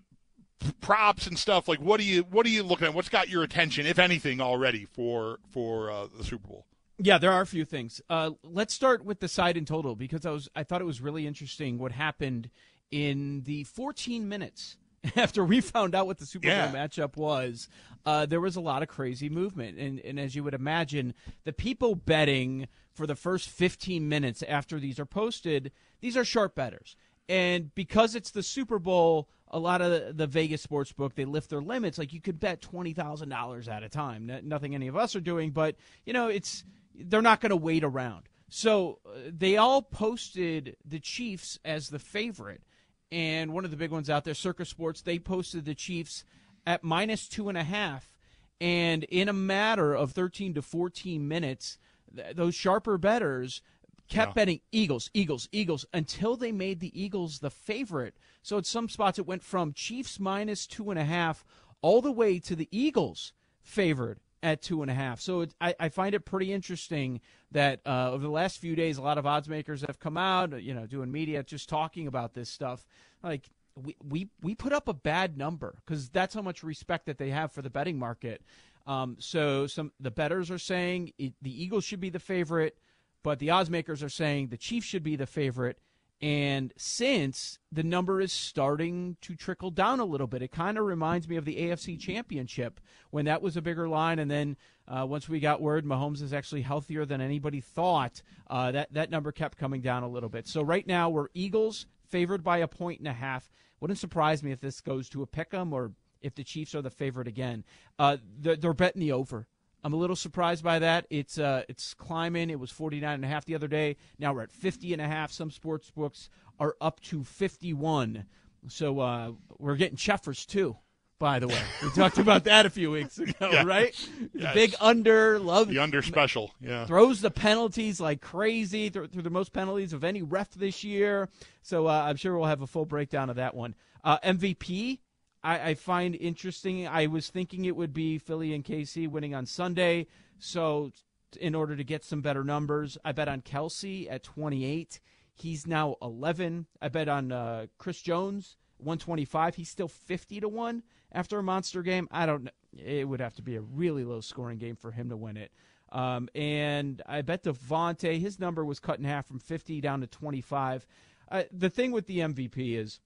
props 0.80 1.28
and 1.28 1.38
stuff, 1.38 1.68
like 1.68 1.80
what 1.80 2.00
do 2.00 2.06
you 2.06 2.24
what 2.24 2.48
are 2.48 2.50
you 2.50 2.64
looking 2.64 2.88
at? 2.88 2.96
What's 2.96 3.10
got 3.10 3.30
your 3.30 3.44
attention, 3.44 3.86
if 3.86 4.00
anything, 4.00 4.42
already 4.42 4.86
for 4.86 5.38
for 5.52 5.92
uh, 5.92 6.08
the 6.18 6.24
Super 6.24 6.48
Bowl? 6.48 6.66
Yeah, 7.04 7.18
there 7.18 7.32
are 7.32 7.42
a 7.42 7.48
few 7.48 7.66
things. 7.66 8.00
Uh, 8.10 8.32
let's 8.44 8.74
start 8.74 9.04
with 9.04 9.20
the 9.20 9.28
side 9.28 9.58
in 9.58 9.66
total 9.66 9.96
because 9.96 10.26
I 10.26 10.32
was 10.32 10.50
I 10.56 10.64
thought 10.64 10.82
it 10.82 10.86
was 10.86 11.02
really 11.02 11.26
interesting 11.26 11.80
what 11.80 11.92
happened 11.92 12.50
in 12.92 13.42
the 13.44 13.64
14 13.64 14.30
minutes 14.30 14.78
after 15.16 15.44
we 15.44 15.62
found 15.62 15.96
out 15.96 16.06
what 16.06 16.20
the 16.20 16.26
Super 16.26 16.48
yeah. 16.48 16.68
Bowl 16.68 16.76
matchup 16.76 17.18
was, 17.18 17.68
uh, 18.06 18.26
there 18.28 18.42
was 18.42 18.56
a 18.56 18.62
lot 18.62 18.84
of 18.84 18.88
crazy 18.88 19.30
movement. 19.30 19.80
And, 19.80 20.00
and 20.02 20.20
as 20.20 20.36
you 20.36 20.44
would 20.44 20.54
imagine, 20.54 21.16
the 21.44 21.54
people 21.54 21.96
betting 21.96 22.68
for 22.94 23.08
the 23.08 23.16
first 23.16 23.50
15 23.50 24.08
minutes 24.08 24.44
after 24.44 24.80
these 24.80 25.00
are 25.00 25.06
posted, 25.06 25.72
these 26.02 26.16
are 26.16 26.26
sharp 26.26 26.54
betters. 26.54 26.96
And 27.28 27.74
because 27.74 28.14
it's 28.14 28.32
the 28.32 28.44
Super 28.44 28.78
Bowl, 28.78 29.30
a 29.48 29.58
lot 29.58 29.82
of 29.82 30.18
the 30.18 30.28
Vegas 30.28 30.62
sports 30.62 30.92
book 30.92 31.16
they 31.16 31.26
lift 31.26 31.50
their 31.50 31.62
limits. 31.62 31.98
Like 31.98 32.14
you 32.14 32.22
could 32.22 32.40
bet 32.40 32.62
twenty 32.62 32.94
thousand 32.94 33.30
dollars 33.30 33.68
at 33.68 33.84
a 33.84 33.90
time. 33.90 34.32
nothing 34.44 34.76
any 34.76 34.88
of 34.88 34.96
us 34.96 35.16
are 35.16 35.22
doing, 35.22 35.52
but 35.52 35.76
you 36.06 36.14
know 36.14 36.28
it's 36.28 36.64
they're 36.96 37.22
not 37.22 37.42
going 37.42 37.52
to 37.52 37.56
wait 37.56 37.84
around. 37.84 38.24
So 38.50 39.00
uh, 39.06 39.30
they 39.30 39.58
all 39.58 39.82
posted 39.82 40.76
the 40.86 41.00
Chiefs 41.00 41.58
as 41.64 41.90
the 41.90 42.00
favorite 42.00 42.64
and 43.12 43.54
one 43.54 43.66
of 43.66 43.72
the 43.72 43.78
big 43.78 43.92
ones 43.92 44.10
out 44.10 44.24
there, 44.24 44.34
Circa 44.34 44.66
Sports, 44.66 45.02
they 45.02 45.20
posted 45.20 45.66
the 45.66 45.76
Chiefs 45.76 46.24
at 46.66 46.84
minus 46.84 47.28
two 47.28 47.50
and 47.50 47.58
a 47.58 47.64
half. 47.64 48.14
And 48.62 49.04
in 49.06 49.28
a 49.28 49.34
matter 49.34 49.94
of 49.94 50.12
13 50.12 50.54
to 50.54 50.62
14 50.62 51.28
minutes, 51.28 51.78
th- 52.16 52.36
those 52.36 52.56
sharper 52.56 52.98
betters 52.98 53.62
kept 54.08 54.30
yeah. 54.30 54.34
betting 54.34 54.62
Eagles, 54.72 55.10
Eagles, 55.14 55.50
Eagles 55.52 55.86
until 55.94 56.38
they 56.38 56.52
made 56.52 56.80
the 56.80 57.02
Eagles 57.02 57.40
the 57.40 57.50
favorite. 57.50 58.16
So 58.42 58.58
at 58.58 58.66
some 58.66 58.88
spots, 58.88 59.20
it 59.20 59.28
went 59.28 59.44
from 59.44 59.74
Chiefs 59.74 60.20
minus 60.20 60.66
two 60.68 60.90
and 60.90 61.00
a 61.00 61.06
half 61.06 61.44
all 61.82 62.02
the 62.02 62.12
way 62.12 62.40
to 62.40 62.56
the 62.56 62.70
Eagles 62.72 63.34
favored 63.62 64.20
at 64.44 64.62
two 64.62 64.82
and 64.82 64.90
a 64.90 64.94
half. 64.94 65.22
So 65.22 65.42
it, 65.42 65.54
I, 65.62 65.76
I, 65.80 65.90
find 65.90 66.16
it 66.16 66.22
pretty 66.22 66.52
interesting 66.52 67.22
that 67.52 67.82
uh, 67.86 68.12
over 68.12 68.24
the 68.24 68.32
last 68.32 68.58
few 68.60 68.76
days, 68.76 68.98
a 68.98 69.02
lot 69.02 69.18
of 69.18 69.26
odds 69.26 69.48
makers 69.48 69.82
have 69.82 70.00
come 70.00 70.18
out, 70.18 70.62
you 70.64 70.74
know, 70.74 70.88
doing 70.88 71.12
media, 71.12 71.44
just 71.44 71.70
talking 71.70 72.08
about 72.08 72.34
this 72.34 72.50
stuff. 72.50 72.86
Like 73.22 73.50
we 73.76 73.96
we 74.04 74.30
we 74.42 74.56
put 74.56 74.74
up 74.74 74.88
a 74.88 74.94
bad 74.94 75.38
number 75.38 75.76
because 75.86 76.10
that's 76.10 76.34
how 76.34 76.42
much 76.42 76.64
respect 76.64 77.06
that 77.06 77.18
they 77.18 77.30
have 77.30 77.52
for 77.52 77.62
the 77.62 77.70
betting 77.70 78.00
market. 78.00 78.42
Um, 78.88 79.18
so 79.20 79.68
some 79.68 79.92
the 80.00 80.12
betters 80.12 80.50
are 80.50 80.58
saying 80.58 81.14
it, 81.18 81.34
the 81.42 81.64
Eagles 81.64 81.84
should 81.84 82.00
be 82.00 82.10
the 82.10 82.20
favorite, 82.20 82.78
but 83.24 83.40
the 83.40 83.52
odds 83.52 83.70
makers 83.70 84.02
are 84.02 84.10
saying 84.10 84.48
the 84.48 84.58
Chiefs 84.58 84.88
should 84.88 85.04
be 85.04 85.16
the 85.16 85.28
favorite. 85.28 85.78
And 86.22 86.72
since 86.78 87.58
the 87.72 87.82
number 87.82 88.22
is 88.22 88.32
starting 88.32 89.18
to 89.22 89.36
trickle 89.36 89.72
down 89.72 90.00
a 90.00 90.06
little 90.06 90.28
bit, 90.28 90.44
it 90.44 90.52
kind 90.52 90.78
of 90.78 90.86
reminds 90.86 91.28
me 91.28 91.36
of 91.36 91.46
the 91.46 91.56
AFC 91.56 92.00
Championship 92.00 92.80
when 93.10 93.26
that 93.26 93.42
was 93.42 93.58
a 93.58 93.62
bigger 93.62 93.90
line. 93.90 94.20
And 94.20 94.30
then 94.30 94.56
uh, 94.88 95.06
once 95.08 95.28
we 95.28 95.40
got 95.40 95.62
word 95.62 95.84
Mahomes 95.84 96.22
is 96.22 96.32
actually 96.32 96.62
healthier 96.62 97.06
than 97.06 97.22
anybody 97.22 97.60
thought, 97.60 98.22
uh, 98.48 98.72
that, 98.72 98.94
that 98.94 99.10
number 99.10 99.32
kept 99.32 99.58
coming 99.58 99.82
down 99.82 100.04
a 100.04 100.10
little 100.10 100.30
bit. 100.30 100.48
So 100.48 100.62
right 100.62 100.86
now 100.86 101.10
we're 101.10 101.30
Eagles 101.34 101.88
favored 102.08 102.44
by 102.44 102.60
a 102.60 102.68
point 102.68 103.00
and 103.00 103.08
a 103.08 103.14
half. 103.14 103.50
Wouldn't 103.80 103.98
surprise 103.98 104.44
me 104.44 104.52
if 104.52 104.60
this 104.60 104.80
goes 104.80 105.10
to 105.10 105.24
a 105.24 105.28
pick 105.28 105.56
'em 105.56 105.74
or 105.74 105.94
if 106.22 106.36
the 106.36 106.44
Chiefs 106.44 106.76
are 106.76 106.84
the 106.84 106.92
favorite 106.92 107.28
again. 107.28 107.64
Uh, 107.98 108.18
they're, 108.40 108.56
they're 108.56 108.74
betting 108.74 109.00
the 109.00 109.12
over. 109.12 109.48
I'm 109.84 109.94
a 109.94 109.98
little 109.98 110.16
surprised 110.16 110.64
by 110.64 110.80
that. 110.80 111.08
It's 111.10 111.38
uh, 111.40 111.64
it's 111.68 111.94
climbing. 111.94 112.50
It 112.50 112.60
was 112.60 112.70
49 112.72 113.14
and 113.16 113.26
a 113.26 113.28
half 113.28 113.46
the 113.46 113.56
other 113.56 113.68
day. 113.68 113.98
Now 114.20 114.34
we're 114.34 114.44
at 114.44 114.52
50 114.52 114.94
and 114.94 115.02
a 115.02 115.08
half. 115.08 115.32
Some 115.32 115.50
sports 115.52 115.90
books 115.90 116.30
are 116.60 116.76
up 116.80 117.00
to 117.02 117.24
51. 117.24 118.26
So 118.68 119.00
uh, 119.00 119.32
we're 119.58 119.76
getting 119.76 119.98
Cheffers 119.98 120.46
too. 120.46 120.78
By 121.18 121.38
the 121.38 121.48
way, 121.48 121.62
we 121.84 121.90
talked 121.92 122.18
about 122.20 122.46
that 122.46 122.66
a 122.66 122.70
few 122.72 122.90
weeks 122.90 123.20
ago, 123.20 123.50
Yeah. 123.52 123.64
right? 123.64 123.96
The 124.34 124.50
big 124.56 124.74
under, 124.82 125.38
love 125.38 125.68
The 125.68 125.78
under 125.78 126.02
special, 126.02 126.52
yeah. 126.60 126.86
throws 126.88 127.22
the 127.22 127.30
penalties 127.30 128.02
like 128.02 128.22
crazy 128.22 128.90
through, 128.90 129.08
through 129.10 129.22
the 129.22 129.30
most 129.30 129.54
penalties 129.54 129.94
of 129.94 130.04
any 130.04 130.24
ref 130.24 130.52
this 130.56 130.84
year. 130.84 131.30
So 131.62 131.86
uh, 131.86 131.92
I'm 132.08 132.16
sure 132.16 132.36
we'll 132.36 132.48
have 132.48 132.64
a 132.64 132.68
full 132.68 132.86
breakdown 132.86 133.30
of 133.30 133.36
that 133.36 133.54
one. 133.54 133.76
Uh, 134.04 134.18
MVP, 134.24 134.98
I, 135.44 135.70
I 135.70 135.74
find 135.74 136.16
interesting. 136.16 136.88
I 136.88 137.08
was 137.08 137.30
thinking 137.30 137.66
it 137.66 137.76
would 137.76 137.94
be 137.94 138.18
Philly 138.18 138.54
and 138.54 138.64
KC 138.64 139.08
winning 139.08 139.34
on 139.34 139.46
Sunday. 139.46 140.08
So 140.40 140.92
in 141.40 141.56
order 141.56 141.76
to 141.76 141.84
get 141.84 142.04
some 142.04 142.22
better 142.22 142.44
numbers, 142.44 142.98
I 143.04 143.12
bet 143.12 143.28
on 143.28 143.42
Kelce 143.42 144.12
at 144.12 144.24
28. 144.24 145.00
He's 145.34 145.66
now 145.66 145.96
11. 146.02 146.68
I 146.82 146.90
bet 146.90 147.08
on 147.08 147.32
uh, 147.32 147.68
Chris 147.78 148.02
Jones 148.02 148.58
125. 148.78 149.56
He's 149.56 149.70
still 149.70 149.88
50 149.88 150.42
to 150.42 150.50
one 150.50 150.84
after 151.12 151.40
a 151.40 151.44
monster 151.44 151.82
game. 151.82 152.08
I 152.12 152.26
don't. 152.26 152.46
know. 152.46 152.52
It 152.78 153.08
would 153.08 153.20
have 153.20 153.34
to 153.36 153.42
be 153.42 153.56
a 153.58 153.62
really 153.62 154.06
low 154.06 154.22
scoring 154.22 154.58
game 154.58 154.76
for 154.76 154.92
him 154.92 155.10
to 155.10 155.18
win 155.18 155.38
it. 155.38 155.52
Um, 155.92 156.30
and 156.34 157.02
I 157.06 157.22
bet 157.22 157.44
DeVonta, 157.44 158.18
his 158.18 158.40
number 158.40 158.64
was 158.64 158.80
cut 158.80 158.98
in 158.98 159.04
half 159.04 159.28
from 159.28 159.40
50 159.40 159.82
down 159.82 160.02
to 160.02 160.08
25. 160.08 160.88
Uh, 161.30 161.44
the 161.52 161.70
thing 161.70 161.92
with 161.92 162.08
the 162.08 162.20
MVP 162.20 162.78
is, 162.78 163.02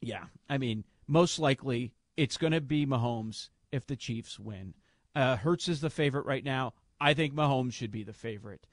yeah, 0.00 0.24
I 0.48 0.58
mean, 0.58 0.84
most 1.10 1.38
likely 1.38 1.92
it's 2.16 2.36
going 2.36 2.52
to 2.52 2.60
be 2.60 2.86
Mahomes 2.86 3.50
if 3.72 3.86
the 3.86 3.96
Chiefs 3.96 4.38
win. 4.38 4.74
Uh, 5.14 5.36
Hurts 5.36 5.68
is 5.68 5.80
the 5.80 5.90
favorite 5.90 6.24
right 6.24 6.44
now. 6.44 6.72
I 7.00 7.14
think 7.14 7.34
Mahomes 7.34 7.72
should 7.72 7.90
be 7.90 8.04
the 8.04 8.12
favorite. 8.12 8.66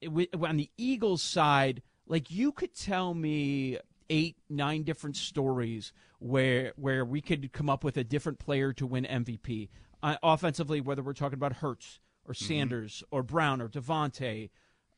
It, 0.00 0.28
on 0.34 0.56
the 0.58 0.70
Eagles 0.76 1.22
side, 1.22 1.82
like 2.06 2.30
you 2.30 2.52
could 2.52 2.74
tell 2.74 3.14
me 3.14 3.78
eight, 4.10 4.36
nine 4.50 4.82
different 4.82 5.16
stories 5.16 5.92
where 6.18 6.72
where 6.76 7.04
we 7.04 7.20
could 7.20 7.52
come 7.52 7.70
up 7.70 7.84
with 7.84 7.96
a 7.96 8.04
different 8.04 8.38
player 8.38 8.72
to 8.74 8.86
win 8.86 9.04
MVP 9.04 9.68
uh, 10.02 10.16
offensively, 10.22 10.80
whether 10.80 11.02
we're 11.02 11.14
talking 11.14 11.38
about 11.38 11.54
Hurts 11.54 12.00
or 12.26 12.34
Sanders 12.34 13.02
or 13.10 13.22
Brown 13.22 13.62
or 13.62 13.68
DeVonta 13.68 14.50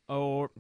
or 0.08 0.50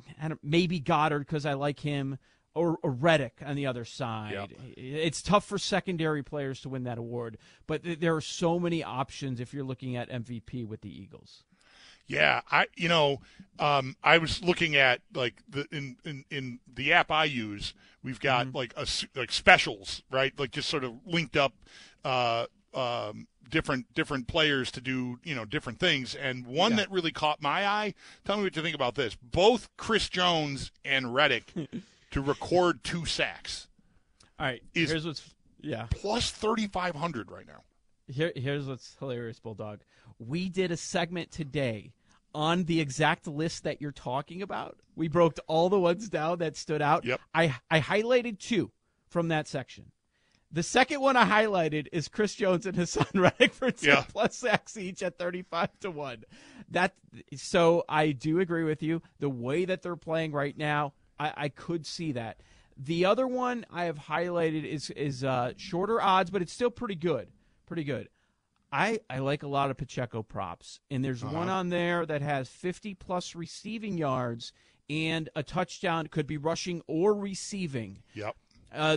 maybe 0.42 0.80
Goedert 0.80 1.20
because 1.20 1.44
I 1.44 1.54
like 1.54 1.80
him, 1.80 2.18
or, 2.54 2.78
or 2.82 2.90
Reddick 2.92 3.38
on 3.44 3.56
the 3.56 3.66
other 3.66 3.84
side. 3.84 4.54
It's 4.76 5.22
tough 5.22 5.44
for 5.46 5.58
secondary 5.58 6.22
players 6.22 6.60
to 6.62 6.68
win 6.68 6.84
that 6.84 6.98
award, 6.98 7.36
but 7.66 7.82
th- 7.82 8.00
there 8.00 8.14
are 8.14 8.20
so 8.20 8.58
many 8.58 8.82
options 8.84 9.40
if 9.40 9.52
you're 9.52 9.64
looking 9.64 9.96
at 9.96 10.08
MVP 10.10 10.66
with 10.66 10.80
the 10.82 10.88
Eagles. 11.02 11.44
Yeah, 12.06 12.42
I 12.50 12.66
you 12.76 12.88
know, 12.88 13.20
um, 13.58 13.96
I 14.04 14.18
was 14.18 14.42
looking 14.42 14.76
at 14.76 15.00
like 15.14 15.34
the 15.48 15.66
in, 15.72 15.96
in 16.04 16.24
in 16.30 16.60
the 16.72 16.92
app 16.92 17.10
I 17.10 17.24
use, 17.24 17.72
we've 18.02 18.20
got 18.20 18.48
Mm-hmm. 18.48 18.56
like 18.56 18.74
a 18.76 18.86
like 19.18 19.32
specials, 19.32 20.02
right? 20.10 20.38
Like 20.38 20.50
just 20.50 20.68
sort 20.68 20.84
of 20.84 20.92
linked 21.06 21.36
up 21.36 21.54
uh 22.04 22.44
um 22.74 23.26
different 23.50 23.86
different 23.94 24.26
players 24.26 24.70
to 24.72 24.82
do, 24.82 25.18
you 25.24 25.34
know, 25.34 25.46
different 25.46 25.78
things. 25.78 26.14
And 26.14 26.46
one 26.46 26.72
Yeah. 26.72 26.76
that 26.78 26.90
really 26.90 27.10
caught 27.10 27.40
my 27.40 27.66
eye, 27.66 27.94
tell 28.26 28.36
me 28.36 28.42
what 28.42 28.54
you 28.54 28.60
think 28.62 28.74
about 28.74 28.96
this. 28.96 29.16
Both 29.22 29.70
Chris 29.78 30.10
Jones 30.10 30.72
and 30.84 31.14
Reddick 31.14 31.54
to 32.14 32.20
record 32.20 32.82
two 32.82 33.04
sacks. 33.04 33.68
All 34.38 34.46
right, 34.46 34.62
Is- 34.74 34.90
here's 34.90 35.06
what's 35.06 35.34
yeah. 35.60 35.86
Plus 35.90 36.30
3500 36.30 37.30
right 37.30 37.46
now. 37.46 37.62
Here, 38.06 38.32
here's 38.36 38.66
what's 38.66 38.96
hilarious, 38.98 39.38
Bulldog. 39.40 39.80
We 40.18 40.48
did 40.50 40.70
a 40.70 40.76
segment 40.76 41.30
today 41.30 41.92
on 42.34 42.64
the 42.64 42.80
exact 42.80 43.26
list 43.26 43.64
that 43.64 43.80
you're 43.80 43.92
talking 43.92 44.42
about. 44.42 44.76
We 44.96 45.08
broke 45.08 45.36
all 45.46 45.68
the 45.70 45.78
ones 45.80 46.08
down 46.08 46.38
that 46.38 46.56
stood 46.56 46.82
out. 46.82 47.04
Yep. 47.04 47.20
I 47.34 47.54
I 47.70 47.80
highlighted 47.80 48.38
two 48.38 48.70
from 49.08 49.28
that 49.28 49.48
section. 49.48 49.86
The 50.52 50.62
second 50.62 51.00
one 51.00 51.16
I 51.16 51.24
highlighted 51.24 51.88
is 51.92 52.06
Chris 52.08 52.34
Jones 52.34 52.66
and 52.66 52.76
Haason 52.76 53.08
Reddick 53.20 53.54
for 53.54 53.70
ten 53.70 53.88
Yeah. 53.90 54.04
plus 54.08 54.36
sacks 54.36 54.76
each 54.76 55.02
at 55.02 55.18
thirty-five 55.18 55.70
to 55.80 55.90
one. 55.90 56.24
That 56.70 56.94
so 57.36 57.84
I 57.88 58.12
do 58.12 58.38
agree 58.40 58.64
with 58.64 58.82
you. 58.82 59.00
The 59.18 59.30
way 59.30 59.64
that 59.64 59.82
they're 59.82 59.96
playing 59.96 60.32
right 60.32 60.56
now, 60.56 60.92
I, 61.18 61.32
I 61.36 61.48
could 61.48 61.86
see 61.86 62.12
that. 62.12 62.40
The 62.76 63.04
other 63.04 63.26
one 63.26 63.64
I 63.70 63.84
have 63.84 63.98
highlighted 63.98 64.64
is 64.64 64.90
is 64.90 65.22
uh, 65.22 65.52
shorter 65.56 66.00
odds, 66.00 66.30
but 66.30 66.42
it's 66.42 66.52
still 66.52 66.70
pretty 66.70 66.96
good. 66.96 67.28
Pretty 67.66 67.84
good. 67.84 68.08
I, 68.72 68.98
I 69.08 69.18
like 69.18 69.44
a 69.44 69.48
lot 69.48 69.70
of 69.70 69.76
Pacheco 69.76 70.24
props, 70.24 70.80
and 70.90 71.04
there's 71.04 71.24
one 71.24 71.48
on 71.48 71.68
there 71.68 72.04
that 72.04 72.22
has 72.22 72.48
50 72.48 72.94
plus 72.94 73.36
receiving 73.36 73.96
yards 73.96 74.52
and 74.90 75.28
a 75.36 75.44
touchdown. 75.44 76.08
Could 76.08 76.26
be 76.26 76.38
rushing 76.38 76.82
or 76.88 77.14
receiving. 77.14 78.02
Yep. 78.14 78.34
Uh, 78.74 78.96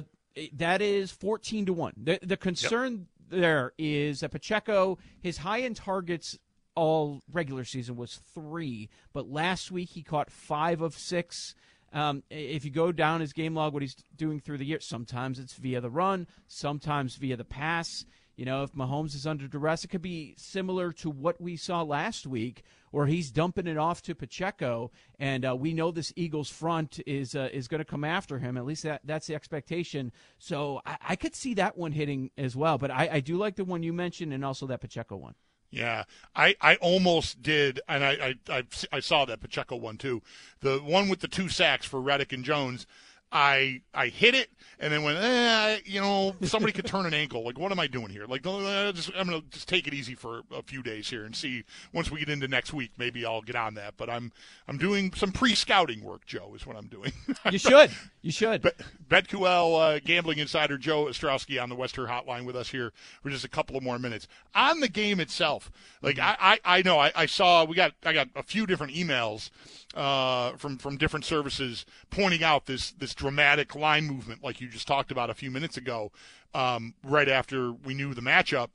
that 0.54 0.82
is 0.82 1.12
14 1.12 1.68
to 1.68 1.74
1. 1.74 1.94
The, 1.98 2.20
the 2.24 2.38
concern 2.38 3.08
there 3.30 3.74
is 3.78 4.22
that 4.22 4.32
Pacheco, 4.32 4.98
his 5.22 5.38
high 5.38 5.62
end 5.62 5.76
targets 5.76 6.38
all 6.76 7.22
regular 7.32 7.64
season 7.64 7.96
was 7.96 8.20
three, 8.34 8.90
but 9.14 9.30
last 9.30 9.72
week 9.72 9.90
he 9.90 10.04
caught 10.04 10.32
five 10.32 10.82
of 10.82 10.98
six. 10.98 11.56
Um, 11.94 12.24
if 12.30 12.66
you 12.66 12.72
go 12.72 12.92
down 12.92 13.22
his 13.22 13.34
game 13.34 13.56
log, 13.56 13.74
what 13.74 13.82
he's 13.82 13.96
doing 14.16 14.40
through 14.40 14.58
the 14.58 14.66
year, 14.66 14.80
sometimes 14.80 15.40
it's 15.40 15.54
via 15.54 15.82
the 15.82 15.90
run, 15.90 16.28
sometimes 16.48 17.16
via 17.16 17.38
the 17.38 17.46
pass. 17.46 18.06
You 18.36 18.46
know, 18.46 18.62
if 18.62 18.74
Mahomes 18.74 19.16
is 19.16 19.26
under 19.26 19.48
duress, 19.48 19.84
it 19.84 19.88
could 19.88 20.04
be 20.04 20.36
similar 20.38 20.92
to 20.94 21.10
what 21.10 21.42
we 21.42 21.56
saw 21.56 21.82
last 21.82 22.28
week, 22.28 22.62
where 22.92 23.08
he's 23.08 23.32
dumping 23.32 23.66
it 23.66 23.80
off 23.80 24.04
to 24.04 24.14
Pacheco, 24.14 24.92
and 25.18 25.44
uh, 25.44 25.56
we 25.56 25.74
know 25.74 25.90
this 25.90 26.14
Eagles 26.16 26.50
front 26.50 27.00
is 27.08 27.36
uh, 27.36 27.50
is 27.52 27.68
going 27.68 27.80
to 27.80 27.86
come 27.86 28.04
after 28.04 28.38
him. 28.38 28.56
At 28.56 28.66
least 28.66 28.84
that 28.84 29.02
that's 29.04 29.26
the 29.26 29.34
expectation. 29.34 30.12
So 30.38 30.82
I, 30.86 30.98
I 31.10 31.16
could 31.16 31.36
see 31.36 31.56
that 31.56 31.80
one 31.80 31.94
hitting 31.94 32.30
as 32.38 32.56
well. 32.56 32.78
But 32.78 32.92
I, 32.92 33.10
I 33.14 33.20
do 33.22 33.38
like 33.38 33.56
the 33.56 33.66
one 33.66 33.82
you 33.82 33.92
mentioned, 33.92 34.32
and 34.32 34.46
also 34.46 34.68
that 34.68 34.82
Pacheco 34.82 35.16
one. 35.16 35.34
Yeah, 35.70 36.04
I, 36.36 36.56
I 36.62 36.76
almost 36.78 37.42
did, 37.42 37.82
and 37.90 38.04
I, 38.04 38.36
I 38.50 38.58
I 38.58 38.64
I 38.94 39.00
saw 39.02 39.26
that 39.26 39.42
Pacheco 39.42 39.76
one 39.76 39.98
too. 39.98 40.22
The 40.62 40.78
one 40.78 41.10
with 41.10 41.20
the 41.20 41.28
two 41.28 41.50
sacks 41.50 41.86
for 41.86 42.00
Reddick 42.00 42.32
and 42.32 42.44
Jones. 42.44 42.88
I 43.32 43.82
I 43.94 44.08
hit 44.08 44.36
it 44.36 44.50
and 44.80 44.94
then 44.94 45.04
went, 45.04 45.18
eh, 45.18 45.80
you 45.86 46.00
know, 46.00 46.36
somebody 46.44 46.72
could 46.72 46.86
turn 46.86 47.06
an 47.06 47.14
ankle. 47.14 47.44
Like, 47.44 47.58
what 47.58 47.72
am 47.72 47.80
I 47.80 47.88
doing 47.88 48.10
here? 48.10 48.26
Like, 48.26 48.46
uh, 48.46 48.92
just, 48.92 49.10
I'm 49.18 49.28
gonna 49.28 49.42
just 49.50 49.68
take 49.68 49.88
it 49.88 49.94
easy 49.94 50.14
for 50.14 50.42
a 50.52 50.62
few 50.62 50.84
days 50.84 51.10
here 51.10 51.26
and 51.26 51.36
see. 51.36 51.64
Once 51.94 52.12
we 52.12 52.20
get 52.20 52.30
into 52.30 52.48
next 52.48 52.74
week, 52.74 52.92
maybe 52.98 53.26
I'll 53.26 53.42
get 53.42 53.56
on 53.56 53.74
that. 53.74 53.96
But 53.98 54.10
I'm 54.10 54.32
I'm 54.68 54.78
doing 54.78 55.14
some 55.14 55.32
pre-scouting 55.32 56.04
work. 56.04 56.26
Joe 56.26 56.54
is 56.56 56.66
what 56.66 56.76
I'm 56.76 56.88
doing. 56.88 57.12
You 57.52 57.60
should. 57.60 57.92
You 58.22 58.32
should. 58.32 58.62
Bet- 58.62 58.82
BetQL 59.08 59.96
uh, 59.96 60.00
gambling 60.04 60.40
insider 60.40 60.78
Joe 60.78 61.06
Ostrowski 61.06 61.62
on 61.62 61.70
the 61.70 61.76
Western 61.76 62.08
Hotline 62.08 62.46
with 62.46 62.58
us 62.58 62.70
here 62.70 62.92
for 63.22 63.30
just 63.30 63.46
a 63.46 63.50
couple 63.50 63.78
of 63.78 63.84
more 63.84 63.98
minutes 63.98 64.28
on 64.54 64.82
the 64.82 64.90
game 64.90 65.20
itself. 65.22 65.72
Like 66.02 66.20
I, 66.20 66.36
I, 66.40 66.60
I 66.66 66.82
know 66.82 67.00
I, 67.00 67.12
I 67.16 67.26
saw 67.26 67.64
we 67.64 67.76
got 67.76 67.94
I 68.04 68.12
got 68.12 68.28
a 68.36 68.44
few 68.44 68.66
different 68.66 68.94
emails 68.94 69.50
uh, 69.96 70.52
from 70.58 70.78
from 70.78 70.98
different 70.98 71.26
services 71.26 71.86
pointing 72.10 72.44
out 72.44 72.66
this 72.66 72.92
this 72.92 73.14
dramatic 73.18 73.76
line 73.76 74.06
movement 74.06 74.44
like 74.44 74.62
you 74.62 74.70
just 74.70 74.88
talked 74.88 75.12
about 75.12 75.30
a 75.30 75.34
few 75.34 75.52
minutes 75.52 75.76
ago, 75.76 76.12
um, 76.54 76.94
right 77.04 77.28
after 77.28 77.74
we 77.74 77.94
knew 77.94 78.14
the 78.14 78.22
matchup. 78.22 78.70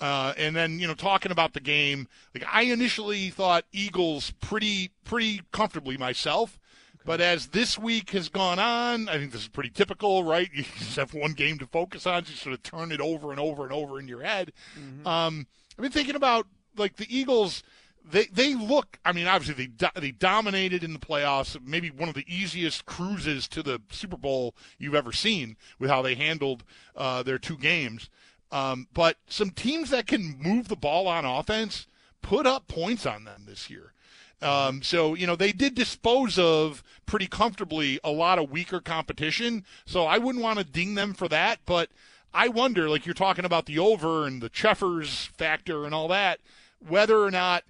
Uh, 0.00 0.32
and 0.38 0.54
then 0.54 0.78
you 0.78 0.86
know 0.86 0.94
talking 0.94 1.32
about 1.32 1.52
the 1.52 1.60
game, 1.60 2.06
like 2.34 2.44
I 2.50 2.62
initially 2.62 3.30
thought 3.30 3.64
Eagles 3.72 4.32
pretty 4.40 4.92
pretty 5.04 5.42
comfortably 5.52 5.96
myself, 5.96 6.58
but 7.04 7.20
as 7.20 7.48
this 7.48 7.76
week 7.76 8.10
has 8.10 8.28
gone 8.28 8.60
on, 8.60 9.08
I 9.08 9.18
think 9.18 9.32
this 9.32 9.42
is 9.42 9.48
pretty 9.48 9.70
typical, 9.70 10.22
right? 10.22 10.48
You 10.54 10.62
just 10.78 10.96
have 10.96 11.14
one 11.14 11.32
game 11.32 11.58
to 11.58 11.66
focus 11.66 12.06
on, 12.06 12.24
so 12.24 12.30
you 12.30 12.36
sort 12.36 12.54
of 12.54 12.62
turn 12.62 12.92
it 12.92 13.00
over 13.00 13.32
and 13.32 13.40
over 13.40 13.64
and 13.64 13.72
over 13.72 13.98
in 13.98 14.06
your 14.06 14.22
head. 14.22 14.52
Um, 15.04 15.46
I've 15.76 15.82
been 15.82 15.92
thinking 15.92 16.14
about 16.16 16.46
like 16.76 16.96
the 16.96 17.06
Eagles. 17.14 17.62
They 18.10 18.26
they 18.26 18.54
look. 18.54 18.98
I 19.04 19.12
mean, 19.12 19.26
obviously 19.26 19.66
they 19.66 19.70
do, 19.70 19.88
they 20.00 20.12
dominated 20.12 20.82
in 20.82 20.92
the 20.92 20.98
playoffs. 20.98 21.58
Maybe 21.62 21.90
one 21.90 22.08
of 22.08 22.14
the 22.14 22.24
easiest 22.26 22.86
cruises 22.86 23.46
to 23.48 23.62
the 23.62 23.80
Super 23.90 24.16
Bowl 24.16 24.54
you've 24.78 24.94
ever 24.94 25.12
seen 25.12 25.56
with 25.78 25.90
how 25.90 26.02
they 26.02 26.14
handled 26.14 26.64
uh, 26.96 27.22
their 27.22 27.38
two 27.38 27.56
games. 27.56 28.08
Um, 28.50 28.88
but 28.94 29.16
some 29.26 29.50
teams 29.50 29.90
that 29.90 30.06
can 30.06 30.38
move 30.38 30.68
the 30.68 30.76
ball 30.76 31.06
on 31.06 31.26
offense 31.26 31.86
put 32.22 32.46
up 32.46 32.66
points 32.66 33.04
on 33.04 33.24
them 33.24 33.44
this 33.46 33.68
year. 33.68 33.92
Um, 34.40 34.82
so 34.82 35.14
you 35.14 35.26
know 35.26 35.36
they 35.36 35.52
did 35.52 35.74
dispose 35.74 36.38
of 36.38 36.82
pretty 37.06 37.26
comfortably 37.26 37.98
a 38.04 38.10
lot 38.10 38.38
of 38.38 38.50
weaker 38.50 38.80
competition. 38.80 39.64
So 39.84 40.06
I 40.06 40.18
wouldn't 40.18 40.44
want 40.44 40.58
to 40.58 40.64
ding 40.64 40.94
them 40.94 41.12
for 41.12 41.28
that, 41.28 41.60
but 41.66 41.90
I 42.32 42.48
wonder, 42.48 42.88
like 42.88 43.04
you're 43.04 43.14
talking 43.14 43.44
about 43.44 43.66
the 43.66 43.78
over 43.78 44.26
and 44.26 44.40
the 44.40 44.48
Cheffers 44.48 45.26
factor 45.36 45.84
and 45.84 45.94
all 45.94 46.08
that, 46.08 46.40
whether 46.86 47.18
or 47.18 47.30
not 47.30 47.64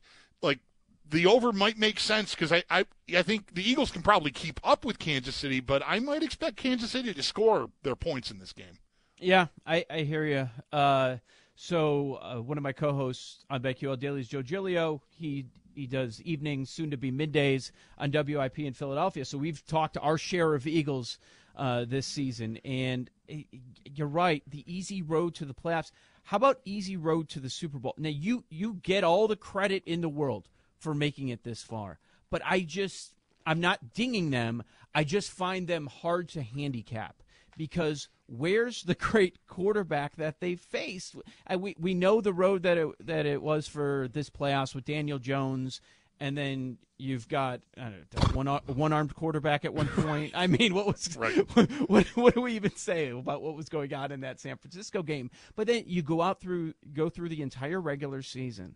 the 1.11 1.27
over 1.27 1.53
might 1.53 1.79
make 1.79 2.01
sense 2.01 2.35
because 2.35 2.53
I, 2.53 2.65
I 2.71 2.87
I 3.15 3.23
think 3.23 3.55
the 3.55 3.69
Eagles 3.69 3.91
can 3.91 4.03
probably 4.03 4.31
keep 4.31 4.61
up 4.63 4.85
with 4.85 4.99
Kansas 4.99 5.35
City, 5.35 5.61
but 5.61 5.83
I 5.87 5.99
might 5.99 6.23
expect 6.23 6.57
Kansas 6.57 6.91
City 6.91 7.15
to 7.15 7.23
score 7.23 7.71
their 7.83 7.97
points 7.97 8.31
in 8.31 8.39
this 8.39 8.53
game. 8.53 8.79
Yeah, 9.21 9.47
I, 9.67 9.85
I 9.91 10.01
hear 10.01 10.25
you. 10.25 10.49
Uh, 10.73 11.17
so 11.55 12.19
uh, 12.23 12.41
one 12.41 12.57
of 12.57 12.63
my 12.63 12.73
co-hosts 12.73 13.45
on 13.51 13.63
BetQL 13.63 13.99
Daily 13.99 14.21
is 14.21 14.29
Joe 14.29 14.43
Giglio. 14.43 15.03
He 15.09 15.47
he 15.75 15.87
does 15.87 16.21
evenings, 16.23 16.71
soon 16.71 16.91
to 16.91 16.97
be 16.97 17.13
middays 17.13 17.71
on 17.99 18.11
WIP 18.13 18.59
in 18.61 18.75
Philadelphia. 18.75 19.25
So 19.25 19.39
we've 19.39 19.65
talked 19.67 19.97
our 19.99 20.19
share 20.19 20.55
of 20.55 20.67
Eagles 20.67 21.19
uh, 21.57 21.85
this 21.85 22.07
season, 22.07 22.59
and 22.65 23.11
eh, 23.29 23.43
you're 23.85 24.07
right. 24.07 24.43
The 24.47 24.65
easy 24.73 25.03
road 25.03 25.35
to 25.37 25.45
the 25.45 25.55
playoffs. 25.55 25.91
How 26.25 26.37
about 26.37 26.61
easy 26.65 26.97
road 26.97 27.29
to 27.31 27.41
the 27.41 27.51
Super 27.51 27.79
Bowl? 27.79 27.95
Now 27.97 28.11
you 28.11 28.45
you 28.51 28.75
get 28.83 29.03
all 29.03 29.27
the 29.27 29.37
credit 29.37 29.83
in 29.87 30.01
the 30.01 30.09
world 30.09 30.49
for 30.79 30.95
making 30.95 31.29
it 31.29 31.45
this 31.45 31.63
far, 31.63 31.99
but 32.31 32.43
I 32.45 32.61
just 32.61 33.15
I'm 33.47 33.61
not 33.61 33.95
dinging 33.95 34.31
them. 34.31 34.63
I 34.95 35.05
just 35.05 35.31
find 35.31 35.67
them 35.67 35.87
hard 35.87 36.29
to 36.31 36.43
handicap 36.43 37.23
because 37.57 38.09
where's 38.27 38.83
the 38.83 38.95
great 38.95 39.39
quarterback 39.47 40.17
that 40.17 40.41
they 40.41 40.55
faced? 40.55 41.17
we 41.57 41.75
we 41.79 41.95
know 41.95 42.21
the 42.21 42.33
road 42.33 42.63
that 42.63 42.79
it 42.79 43.07
that 43.07 43.27
it 43.27 43.43
was 43.43 43.67
for 43.67 44.09
this 44.13 44.31
playoffs 44.31 44.75
with 44.75 44.85
Daniel 44.85 45.19
Jones, 45.19 45.81
and 46.21 46.37
then 46.37 46.79
you've 46.99 47.29
got 47.29 47.61
know, 47.77 47.93
one 48.33 48.47
one 48.47 48.93
armed 48.93 49.15
quarterback 49.15 49.65
at 49.65 49.73
one 49.73 49.89
point. 49.89 50.33
I 50.35 50.47
mean, 50.47 50.75
what 50.75 50.87
was 50.87 51.17
right. 51.17 51.37
what, 51.89 52.07
what 52.09 52.35
do 52.35 52.41
we 52.41 52.55
even 52.55 52.75
say 52.77 53.11
about 53.11 53.43
what 53.43 53.55
was 53.55 53.69
going 53.69 53.95
on 53.95 54.13
in 54.13 54.21
that 54.21 54.41
San 54.41 54.57
Francisco 54.57 55.03
game? 55.03 55.31
But 55.57 55.67
then 55.67 55.85
you 55.87 56.03
go 56.03 56.23
out 56.23 56.41
through 56.41 56.75
go 56.93 57.09
through 57.09 57.31
the 57.31 57.43
entire 57.43 57.81
regular 57.81 58.23
season. 58.23 58.75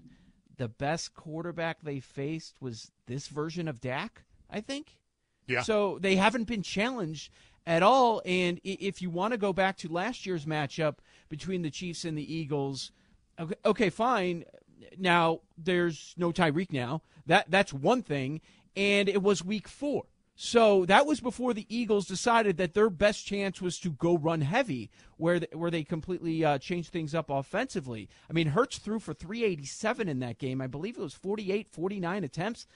The 0.56 0.68
best 0.68 1.14
quarterback 1.14 1.78
they 1.82 2.00
faced 2.00 2.56
was 2.61 2.90
this 3.06 3.28
version 3.28 3.68
of 3.68 3.80
Dak, 3.80 4.25
I 4.50 4.61
think. 4.61 4.99
Yeah. 5.47 5.62
So 5.62 5.99
they 6.00 6.16
haven't 6.16 6.44
been 6.44 6.62
challenged 6.62 7.32
at 7.66 7.82
all. 7.82 8.23
And 8.25 8.61
if 8.64 9.02
you 9.02 9.11
want 9.11 9.32
to 9.32 9.38
go 9.38 9.52
back 9.52 9.76
to 9.78 9.88
last 9.88 10.26
year's 10.26 10.44
matchup 10.44 10.97
between 11.28 11.62
the 11.62 11.71
Chiefs 11.71 12.04
and 12.04 12.16
the 12.16 12.35
Eagles, 12.35 12.92
okay, 13.38 13.54
okay 13.64 13.90
fine. 13.90 14.44
Now 14.99 15.40
there's 15.56 16.14
no 16.16 16.32
Tyreek 16.32 16.73
now. 16.73 17.02
That 17.26 17.50
that's 17.50 17.73
one 17.73 18.02
thing, 18.02 18.40
and 18.76 19.09
it 19.09 19.23
was 19.23 19.44
week 19.44 19.68
four. 19.68 20.04
So 20.34 20.86
that 20.86 21.06
was 21.06 21.20
before 21.20 21.52
the 21.52 21.66
Eagles 21.68 22.06
decided 22.06 22.56
that 22.56 22.74
their 22.74 22.88
best 22.88 23.26
chance 23.26 23.60
was 23.60 23.78
to 23.80 23.90
go 23.90 24.16
run 24.16 24.40
heavy, 24.40 24.90
where 25.18 25.38
the, 25.40 25.48
where 25.52 25.70
they 25.70 25.84
completely 25.84 26.44
uh, 26.44 26.58
changed 26.58 26.90
things 26.90 27.14
up 27.14 27.28
offensively. 27.28 28.08
I 28.30 28.32
mean, 28.32 28.48
Hurts 28.48 28.78
threw 28.78 28.98
for 28.98 29.12
387 29.12 30.08
in 30.08 30.20
that 30.20 30.38
game. 30.38 30.60
I 30.60 30.66
believe 30.66 30.96
it 30.96 31.02
was 31.02 31.14
48, 31.14 31.68
49 31.68 32.24
attempts. 32.24 32.66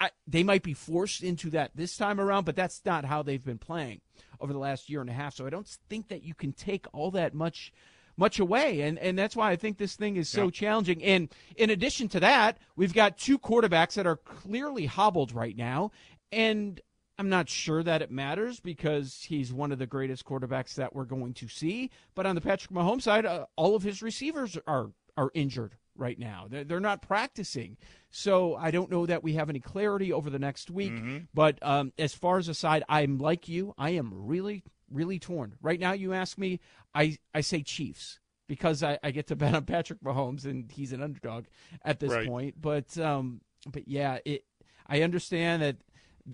I, 0.00 0.10
they 0.26 0.42
might 0.42 0.64
be 0.64 0.74
forced 0.74 1.22
into 1.22 1.50
that 1.50 1.70
this 1.76 1.96
time 1.96 2.20
around, 2.20 2.44
but 2.44 2.56
that's 2.56 2.82
not 2.84 3.04
how 3.04 3.22
they've 3.22 3.44
been 3.44 3.58
playing 3.58 4.00
over 4.40 4.52
the 4.52 4.58
last 4.58 4.90
year 4.90 5.00
and 5.00 5.08
a 5.08 5.12
half. 5.12 5.36
So 5.36 5.46
I 5.46 5.50
don't 5.50 5.68
think 5.88 6.08
that 6.08 6.24
you 6.24 6.34
can 6.34 6.52
take 6.52 6.86
all 6.92 7.12
that 7.12 7.34
much 7.34 7.72
much 8.16 8.38
away, 8.38 8.82
and 8.82 8.98
and 8.98 9.18
that's 9.18 9.34
why 9.34 9.50
I 9.50 9.56
think 9.56 9.78
this 9.78 9.94
thing 9.94 10.16
is 10.16 10.28
so 10.28 10.44
yeah. 10.44 10.50
challenging. 10.50 11.02
And 11.02 11.32
in 11.56 11.70
addition 11.70 12.08
to 12.08 12.20
that, 12.20 12.58
we've 12.76 12.92
got 12.92 13.16
two 13.16 13.38
quarterbacks 13.38 13.94
that 13.94 14.06
are 14.06 14.16
clearly 14.16 14.86
hobbled 14.86 15.32
right 15.32 15.56
now, 15.56 15.92
and 16.32 16.80
I'm 17.18 17.28
not 17.28 17.48
sure 17.48 17.82
that 17.82 18.02
it 18.02 18.10
matters 18.10 18.58
because 18.58 19.22
he's 19.28 19.52
one 19.52 19.70
of 19.70 19.78
the 19.78 19.86
greatest 19.86 20.24
quarterbacks 20.24 20.74
that 20.74 20.94
we're 20.94 21.04
going 21.04 21.34
to 21.34 21.48
see. 21.48 21.90
But 22.14 22.26
on 22.26 22.34
the 22.34 22.40
Patrick 22.40 22.72
Mahomes 22.72 23.02
side, 23.02 23.26
uh, 23.26 23.46
all 23.56 23.76
of 23.76 23.82
his 23.82 24.02
receivers 24.02 24.58
are 24.66 24.90
are 25.16 25.30
injured 25.34 25.76
right 25.94 26.18
now. 26.18 26.46
They're, 26.48 26.64
they're 26.64 26.80
not 26.80 27.02
practicing. 27.02 27.76
So 28.10 28.56
I 28.56 28.70
don't 28.70 28.90
know 28.90 29.06
that 29.06 29.22
we 29.22 29.34
have 29.34 29.50
any 29.50 29.60
clarity 29.60 30.12
over 30.12 30.30
the 30.30 30.38
next 30.38 30.70
week. 30.70 30.92
Mm-hmm. 30.92 31.18
But 31.34 31.58
um, 31.62 31.92
as 31.98 32.14
far 32.14 32.38
as 32.38 32.48
aside, 32.48 32.82
I'm 32.88 33.18
like 33.18 33.48
you. 33.48 33.74
I 33.78 33.90
am 33.90 34.10
really, 34.12 34.64
really 34.90 35.18
torn. 35.18 35.54
Right 35.60 35.78
now, 35.78 35.92
you 35.92 36.12
ask 36.12 36.38
me, 36.38 36.60
I, 36.94 37.18
I 37.34 37.42
say 37.42 37.62
Chiefs 37.62 38.20
because 38.48 38.82
I, 38.82 38.98
I 39.02 39.10
get 39.10 39.28
to 39.28 39.36
bet 39.36 39.54
on 39.54 39.64
Patrick 39.64 40.00
Mahomes 40.02 40.44
and 40.44 40.70
he's 40.70 40.92
an 40.92 41.02
underdog 41.02 41.44
at 41.84 42.00
this 42.00 42.12
right. 42.12 42.26
point. 42.26 42.60
But 42.60 42.96
um, 42.98 43.40
but 43.70 43.86
yeah, 43.88 44.18
it. 44.24 44.44
I 44.86 45.02
understand 45.02 45.62
that 45.62 45.76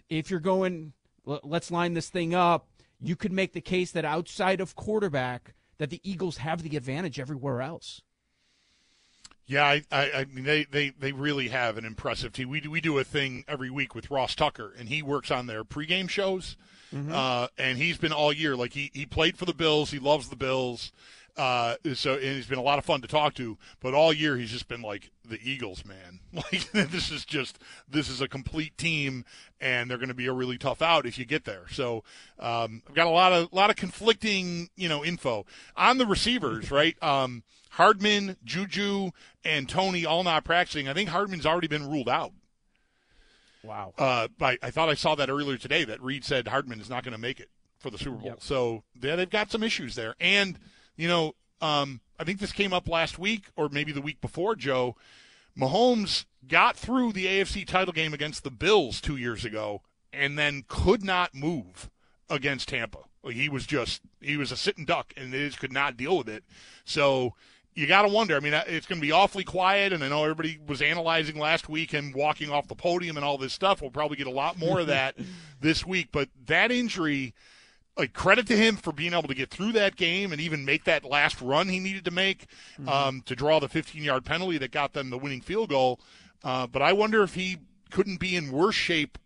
if 0.09 0.31
you're 0.31 0.41
going, 0.41 0.93
let's 1.25 1.71
line 1.71 1.95
this 1.95 2.09
thing 2.09 2.35
up. 2.35 2.69
You 3.01 3.17
could 3.17 3.33
make 3.33 3.53
the 3.53 3.61
case 3.61 3.93
that 3.93 4.05
outside 4.05 4.61
of 4.61 4.75
quarterback, 4.75 5.55
that 5.79 5.91
the 5.91 6.01
Eagles 6.03 6.39
have 6.39 6.63
the 6.63 6.77
advantage 6.77 7.21
everywhere 7.21 7.63
else. 7.63 8.03
Yeah, 9.47 9.65
I, 9.65 9.83
I, 9.91 10.13
I, 10.13 10.25
mean 10.27 10.45
they, 10.45 10.65
they, 10.65 10.91
they 10.91 11.13
really 11.13 11.49
have 11.49 11.79
an 11.79 11.87
impressive 11.87 12.33
team. 12.33 12.51
We 12.51 12.61
do, 12.61 12.71
we 12.71 12.83
do 12.83 12.99
a 12.99 13.05
thing 13.05 13.45
every 13.49 13.71
week 13.71 13.95
with 13.95 14.11
Ross 14.11 14.35
Tucker, 14.35 14.75
and 14.79 14.91
he 14.91 15.01
works 15.01 15.31
on 15.31 15.47
their 15.47 15.65
pregame 15.65 16.11
shows. 16.11 16.57
Mm-hmm. 16.95 17.13
Uh, 17.13 17.47
and 17.57 17.79
he's 17.79 17.97
been 17.97 18.13
all 18.13 18.33
year 18.33 18.57
like 18.57 18.75
he, 18.75 18.91
he 18.93 19.07
played 19.07 19.39
for 19.39 19.47
the 19.47 19.55
Bills. 19.55 19.91
He 19.91 19.99
loves 19.99 20.29
the 20.29 20.37
Bills. 20.37 20.93
Uh, 21.39 21.77
so 21.95 22.15
and 22.15 22.23
he's 22.23 22.49
been 22.49 22.59
a 22.59 22.63
lot 22.63 22.79
of 22.79 22.85
fun 22.85 23.01
to 23.01 23.09
talk 23.09 23.35
to. 23.35 23.57
But 23.81 23.95
all 23.95 24.13
year 24.13 24.37
he's 24.37 24.51
just 24.51 24.69
been 24.69 24.83
like 24.83 25.11
the 25.25 25.39
Eagles, 25.43 25.85
man. 25.85 26.21
Like 26.53 26.71
this 26.73 27.11
is 27.11 27.25
just 27.25 27.59
this 27.89 28.09
is 28.09 28.21
a 28.21 28.29
complete 28.29 28.77
team, 28.77 29.25
and 29.61 29.91
they're 29.91 29.99
going 29.99 30.09
to 30.09 30.15
be 30.15 30.27
a 30.27 30.33
really 30.33 30.59
tough 30.59 30.83
out 30.83 31.07
if 31.07 31.19
you 31.19 31.25
get 31.25 31.45
there. 31.45 31.63
So 31.71 32.05
um, 32.39 32.83
I've 32.87 32.95
got 32.95 33.07
a 33.07 33.11
lot 33.11 33.33
of 33.33 33.53
lot 33.53 33.71
of 33.71 33.77
conflicting 33.77 34.69
you 34.77 34.89
know 34.89 35.05
info 35.05 35.47
on 35.75 35.97
the 35.99 36.07
receivers, 36.07 36.71
right? 36.73 37.03
Um, 37.03 37.45
Hardman, 37.71 38.37
Juju, 38.45 39.11
and 39.45 39.69
Toney 39.69 40.05
all 40.05 40.23
not 40.23 40.45
practicing. 40.45 40.89
I 40.89 40.95
think 40.95 41.09
Hardman's 41.09 41.47
already 41.47 41.69
been 41.69 41.89
ruled 41.89 42.09
out. 42.09 42.33
Wow. 43.63 43.95
Uh, 43.99 44.29
I, 44.41 44.59
I 44.63 44.71
thought 44.71 44.89
I 44.89 44.95
saw 44.95 45.15
that 45.15 45.31
earlier 45.31 45.57
today 45.57 45.85
that 45.85 46.03
Reid 46.03 46.25
said 46.25 46.49
Hardman 46.49 46.81
is 46.81 46.91
not 46.91 47.05
going 47.05 47.13
to 47.13 47.19
make 47.19 47.41
it 47.41 47.49
for 47.79 47.91
the 47.91 47.99
Super 47.99 48.17
Bowl. 48.17 48.27
Yep. 48.27 48.43
So 48.43 48.83
yeah, 49.01 49.17
they've 49.17 49.31
got 49.31 49.51
some 49.51 49.63
issues 49.63 49.95
there. 49.95 50.15
And, 50.21 50.59
you 50.99 51.09
know, 51.09 51.35
um, 51.63 52.01
I 52.19 52.25
think 52.25 52.41
this 52.41 52.53
came 52.53 52.75
up 52.75 52.87
last 52.87 53.19
week 53.19 53.47
or 53.57 53.71
maybe 53.71 53.93
the 53.93 54.03
week 54.03 54.21
before, 54.21 54.55
Joe. 54.55 54.97
Mahomes 55.59 56.27
got 56.47 56.77
through 56.77 57.13
the 57.13 57.25
AFC 57.25 57.67
title 57.67 57.93
game 57.93 58.13
against 58.13 58.45
the 58.45 58.51
Bills 58.51 59.01
two 59.01 59.17
years 59.17 59.45
ago 59.45 59.81
and 60.13 60.39
then 60.39 60.65
could 60.69 61.03
not 61.03 61.35
move 61.35 61.89
against 62.29 62.69
Tampa. 62.69 62.99
He 63.25 63.49
was 63.49 63.67
just, 63.67 64.03
he 64.21 64.37
was 64.37 64.53
a 64.53 64.57
sitting 64.57 64.85
duck 64.85 65.13
and 65.17 65.33
they 65.33 65.47
just 65.47 65.59
could 65.59 65.73
not 65.73 65.97
deal 65.97 66.19
with 66.19 66.29
it. 66.29 66.45
So, 66.85 67.35
you 67.79 67.87
got 67.87 68.03
to 68.03 68.09
wonder. 68.09 68.35
I 68.37 68.41
mean, 68.41 68.55
it's 68.67 68.87
going 68.89 69.01
to 69.01 69.07
be 69.07 69.13
awfully 69.13 69.45
quiet, 69.45 69.93
and 69.93 70.03
I 70.03 70.09
know 70.09 70.25
everybody 70.25 70.59
was 70.67 70.83
analyzing 70.83 71.39
last 71.39 71.69
week 71.69 71.93
and 71.93 72.13
walking 72.13 72.51
off 72.51 72.67
the 72.67 72.75
podium 72.75 73.17
and 73.17 73.25
all 73.25 73.39
this 73.39 73.53
stuff. 73.53 73.81
We'll 73.81 73.93
probably 73.93 74.17
get 74.17 74.27
a 74.27 74.33
lot 74.33 74.59
more 74.59 74.81
of 74.81 74.89
that 74.89 75.15
this 75.61 75.87
week. 75.87 76.09
But 76.11 76.29
that 76.47 76.73
injury, 76.73 77.35
like 77.99 78.13
credit 78.13 78.47
to 78.47 78.57
him 78.57 78.77
for 78.77 78.93
being 78.93 79.13
able 79.13 79.29
to 79.29 79.35
get 79.35 79.51
through 79.51 79.73
that 79.73 79.97
game 79.97 80.33
and 80.33 80.41
even 80.41 80.65
make 80.65 80.85
that 80.85 81.05
last 81.05 81.41
run 81.41 81.69
he 81.69 81.81
needed 81.81 82.05
to 82.05 82.11
make 82.11 82.47
mm-hmm. 82.79 82.89
um, 82.89 83.23
to 83.27 83.35
draw 83.35 83.59
the 83.59 83.69
15-yard 83.69 84.25
penalty 84.25 84.59
that 84.59 84.71
got 84.71 84.93
them 84.93 85.11
the 85.11 85.19
winning 85.19 85.41
field 85.41 85.69
goal. 85.69 86.01
Uh, 86.45 86.67
but 86.67 86.83
I 86.83 86.93
wonder 86.93 87.23
if 87.23 87.35
he 87.35 87.59
couldn't 87.91 88.21
be 88.21 88.37
in 88.37 88.53
worse 88.53 88.77
shape 88.77 89.19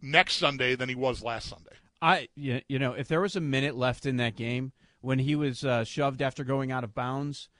next 0.00 0.36
Sunday 0.36 0.76
than 0.76 0.88
he 0.88 0.94
was 0.94 1.22
last 1.22 1.48
Sunday. 1.48 1.72
I, 2.00 2.28
you 2.34 2.78
know, 2.78 2.92
if 2.94 3.08
there 3.08 3.20
was 3.20 3.36
a 3.36 3.40
minute 3.40 3.76
left 3.76 4.06
in 4.06 4.16
that 4.18 4.36
game 4.36 4.72
when 5.00 5.18
he 5.18 5.34
was 5.34 5.64
uh, 5.64 5.84
shoved 5.84 6.22
after 6.22 6.44
going 6.44 6.72
out 6.72 6.84
of 6.84 6.94
bounds– 6.94 7.48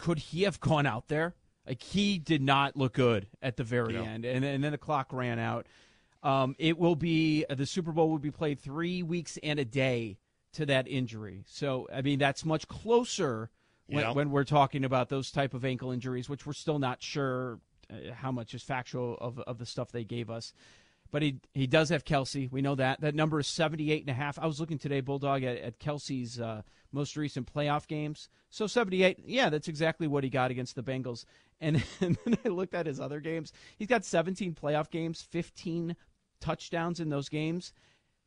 could 0.00 0.18
he 0.18 0.42
have 0.42 0.60
gone 0.60 0.86
out 0.86 1.08
there? 1.08 1.34
Like 1.66 1.82
he 1.82 2.18
did 2.18 2.42
not 2.42 2.76
look 2.76 2.94
good 2.94 3.28
at 3.42 3.56
the 3.56 3.64
very 3.64 3.96
end, 3.96 4.24
and, 4.24 4.44
and 4.44 4.64
then 4.64 4.72
the 4.72 4.78
clock 4.78 5.12
ran 5.12 5.38
out. 5.38 5.66
Um, 6.22 6.54
it 6.58 6.78
will 6.78 6.96
be 6.96 7.46
the 7.48 7.66
Super 7.66 7.92
Bowl 7.92 8.10
will 8.10 8.18
be 8.18 8.30
played 8.30 8.60
three 8.60 9.02
weeks 9.02 9.38
and 9.42 9.58
a 9.58 9.64
day 9.64 10.18
to 10.52 10.66
that 10.66 10.88
injury. 10.88 11.44
So 11.46 11.88
I 11.92 12.02
mean 12.02 12.18
that's 12.18 12.44
much 12.44 12.68
closer 12.68 13.50
when, 13.86 14.04
yeah. 14.04 14.12
when 14.12 14.30
we're 14.30 14.44
talking 14.44 14.84
about 14.84 15.08
those 15.08 15.30
type 15.30 15.54
of 15.54 15.64
ankle 15.64 15.90
injuries, 15.90 16.28
which 16.28 16.46
we're 16.46 16.52
still 16.52 16.78
not 16.78 17.02
sure 17.02 17.58
uh, 17.90 18.12
how 18.12 18.30
much 18.30 18.54
is 18.54 18.62
factual 18.62 19.16
of 19.20 19.38
of 19.40 19.58
the 19.58 19.66
stuff 19.66 19.92
they 19.92 20.04
gave 20.04 20.30
us. 20.30 20.52
But 21.10 21.22
he 21.22 21.40
he 21.54 21.66
does 21.66 21.88
have 21.88 22.04
Kelce. 22.04 22.50
We 22.50 22.62
know 22.62 22.74
that. 22.74 23.00
That 23.00 23.14
number 23.14 23.40
is 23.40 23.46
78 23.46 24.02
and 24.02 24.10
a 24.10 24.14
half. 24.14 24.38
I 24.38 24.46
was 24.46 24.60
looking 24.60 24.78
today, 24.78 25.00
Bulldog, 25.00 25.42
at, 25.42 25.58
at 25.58 25.78
Kelce's 25.80 26.40
uh, 26.40 26.62
most 26.92 27.16
recent 27.16 27.52
playoff 27.52 27.86
games. 27.86 28.28
So 28.48 28.66
78, 28.66 29.20
yeah, 29.26 29.48
that's 29.48 29.68
exactly 29.68 30.06
what 30.06 30.24
he 30.24 30.30
got 30.30 30.50
against 30.50 30.74
the 30.74 30.82
Bengals. 30.82 31.24
And, 31.60 31.82
and 32.00 32.18
then 32.24 32.38
I 32.44 32.48
looked 32.48 32.74
at 32.74 32.86
his 32.86 33.00
other 33.00 33.20
games. 33.20 33.52
He's 33.78 33.88
got 33.88 34.04
17 34.04 34.54
playoff 34.54 34.90
games, 34.90 35.22
15 35.22 35.96
touchdowns 36.40 37.00
in 37.00 37.08
those 37.08 37.28
games. 37.28 37.72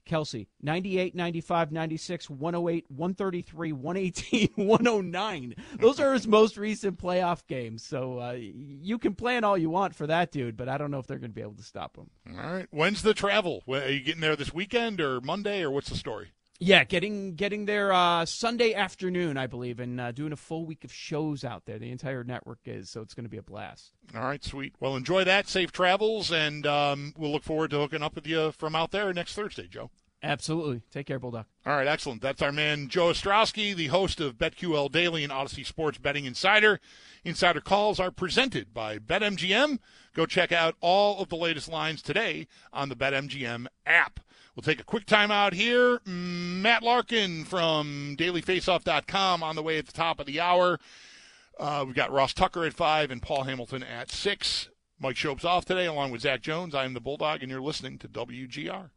Kelce, 0.06 0.48
98, 0.62 1.16
95, 1.16 1.72
96, 1.72 2.30
108, 2.30 2.86
133, 2.90 3.72
118, 3.72 4.50
109. 4.68 5.56
Those 5.80 6.00
are 6.00 6.14
his 6.14 6.28
most 6.28 6.58
recent 6.58 7.00
playoff 7.00 7.48
games. 7.48 7.84
So 7.84 8.20
uh, 8.20 8.38
you 8.38 8.98
can 8.98 9.16
plan 9.16 9.44
all 9.44 9.58
you 9.58 9.70
want 9.70 9.96
for 9.96 10.06
that 10.08 10.32
dude, 10.32 10.58
but 10.58 10.68
I 10.68 10.78
don't 10.78 10.92
know 10.92 11.00
if 11.00 11.08
they're 11.08 11.20
going 11.20 11.32
to 11.32 11.36
be 11.36 11.42
able 11.42 11.54
to 11.54 11.64
stop 11.64 11.96
him. 11.96 12.10
All 12.30 12.54
right. 12.54 12.68
When's 12.72 13.02
the 13.02 13.14
travel? 13.14 13.64
Are 13.68 13.90
you 13.90 14.02
getting 14.02 14.22
there 14.22 14.36
this 14.36 14.54
weekend 14.54 15.00
or 15.00 15.22
Monday, 15.22 15.62
or 15.62 15.72
what's 15.72 15.90
the 15.90 15.96
story? 15.96 16.32
Yeah, 16.60 16.84
getting 16.84 17.36
getting 17.36 17.66
there 17.66 17.92
uh, 17.92 18.26
Sunday 18.26 18.74
afternoon, 18.74 19.38
I 19.38 19.48
believe, 19.48 19.80
and 19.80 20.00
uh, 20.00 20.12
doing 20.12 20.32
a 20.32 20.38
full 20.38 20.66
week 20.66 20.84
of 20.84 20.94
shows 20.94 21.44
out 21.44 21.66
there. 21.66 21.78
The 21.78 21.92
entire 21.92 22.24
network 22.24 22.60
is, 22.66 22.90
so 22.90 23.02
it's 23.02 23.14
going 23.14 23.26
to 23.26 23.30
be 23.30 23.38
a 23.38 23.44
blast. 23.44 23.92
All 24.16 24.22
right, 24.22 24.44
sweet. 24.44 24.76
Well, 24.80 24.96
enjoy 24.96 25.24
that. 25.26 25.48
Safe 25.50 25.72
travels, 25.72 26.32
and 26.32 26.66
um, 26.66 27.14
we'll 27.18 27.32
look 27.32 27.44
forward 27.44 27.72
to 27.72 27.80
hooking 27.80 28.04
up 28.04 28.16
with 28.16 28.28
you 28.28 28.52
from 28.54 28.76
out 28.76 28.92
there 28.92 29.12
next 29.14 29.34
Thursday, 29.36 29.68
Joe. 29.68 29.90
Absolutely. 30.24 30.82
Take 30.90 31.08
care, 31.08 31.20
Bulldog. 31.20 31.46
All 31.66 31.76
right, 31.76 31.88
excellent. 31.88 32.22
That's 32.22 32.42
our 32.42 32.54
man 32.54 32.88
Joe 32.88 33.08
Ostrowski, 33.08 33.76
the 33.76 33.88
host 33.88 34.22
of 34.22 34.38
BetQL 34.38 34.90
Daily 34.90 35.24
and 35.26 35.34
Audacy 35.34 35.66
Sports 35.66 35.98
Betting 35.98 36.24
Insider. 36.24 36.80
Insider 37.26 37.60
calls 37.60 38.00
are 38.00 38.10
presented 38.10 38.74
by 38.74 39.00
BetMGM. 39.00 39.80
Go 40.14 40.26
check 40.26 40.54
out 40.54 40.76
all 40.80 41.22
of 41.22 41.28
the 41.28 41.36
latest 41.36 41.68
lines 41.68 42.02
today 42.02 42.48
on 42.72 42.88
the 42.88 42.96
BetMGM 42.96 43.68
app. 43.86 44.22
We'll 44.56 44.64
take 44.64 44.80
a 44.80 44.84
quick 44.86 45.06
time 45.06 45.32
out 45.32 45.54
here. 45.54 46.00
Matt 46.06 46.84
Larkin 46.84 47.44
from 47.44 48.16
dailyfaceoff.com 48.20 49.42
on 49.42 49.56
the 49.56 49.64
way 49.64 49.80
at 49.80 49.88
the 49.88 49.92
top 49.92 50.20
of 50.20 50.28
the 50.28 50.40
hour. 50.40 50.80
Uh, 51.60 51.84
we've 51.86 51.96
got 51.96 52.12
Ross 52.12 52.34
Tucker 52.34 52.66
at 52.66 52.74
5 52.74 53.10
and 53.12 53.22
Paul 53.22 53.44
Hamilton 53.44 53.84
at 53.84 54.12
6. 54.12 54.70
Mike 55.00 55.16
Schopp's 55.16 55.44
off 55.44 55.66
today 55.66 55.86
along 55.86 56.12
with 56.12 56.22
Zach 56.22 56.42
Jones. 56.42 56.76
I 56.76 56.86
am 56.86 56.94
the 56.94 57.02
Bulldog, 57.02 57.42
and 57.42 57.52
you're 57.52 57.62
listening 57.62 57.98
to 58.00 58.08
WGR. 58.08 58.90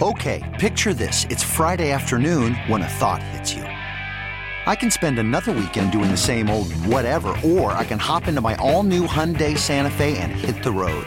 Okay, 0.00 0.56
picture 0.60 0.94
this. 0.94 1.24
It's 1.24 1.42
Friday 1.42 1.90
afternoon 1.90 2.54
when 2.68 2.82
a 2.82 2.88
thought 2.88 3.22
hits 3.22 3.52
you. 3.52 3.62
I 3.62 4.76
can 4.76 4.90
spend 4.90 5.18
another 5.18 5.50
weekend 5.50 5.92
doing 5.92 6.10
the 6.10 6.16
same 6.16 6.50
old 6.50 6.72
whatever, 6.84 7.34
or 7.44 7.72
I 7.72 7.84
can 7.84 7.98
hop 7.98 8.28
into 8.28 8.40
my 8.40 8.54
all 8.56 8.82
new 8.82 9.06
Hyundai 9.06 9.56
Santa 9.58 9.90
Fe 9.90 10.18
and 10.18 10.30
hit 10.30 10.62
the 10.62 10.70
road. 10.70 11.06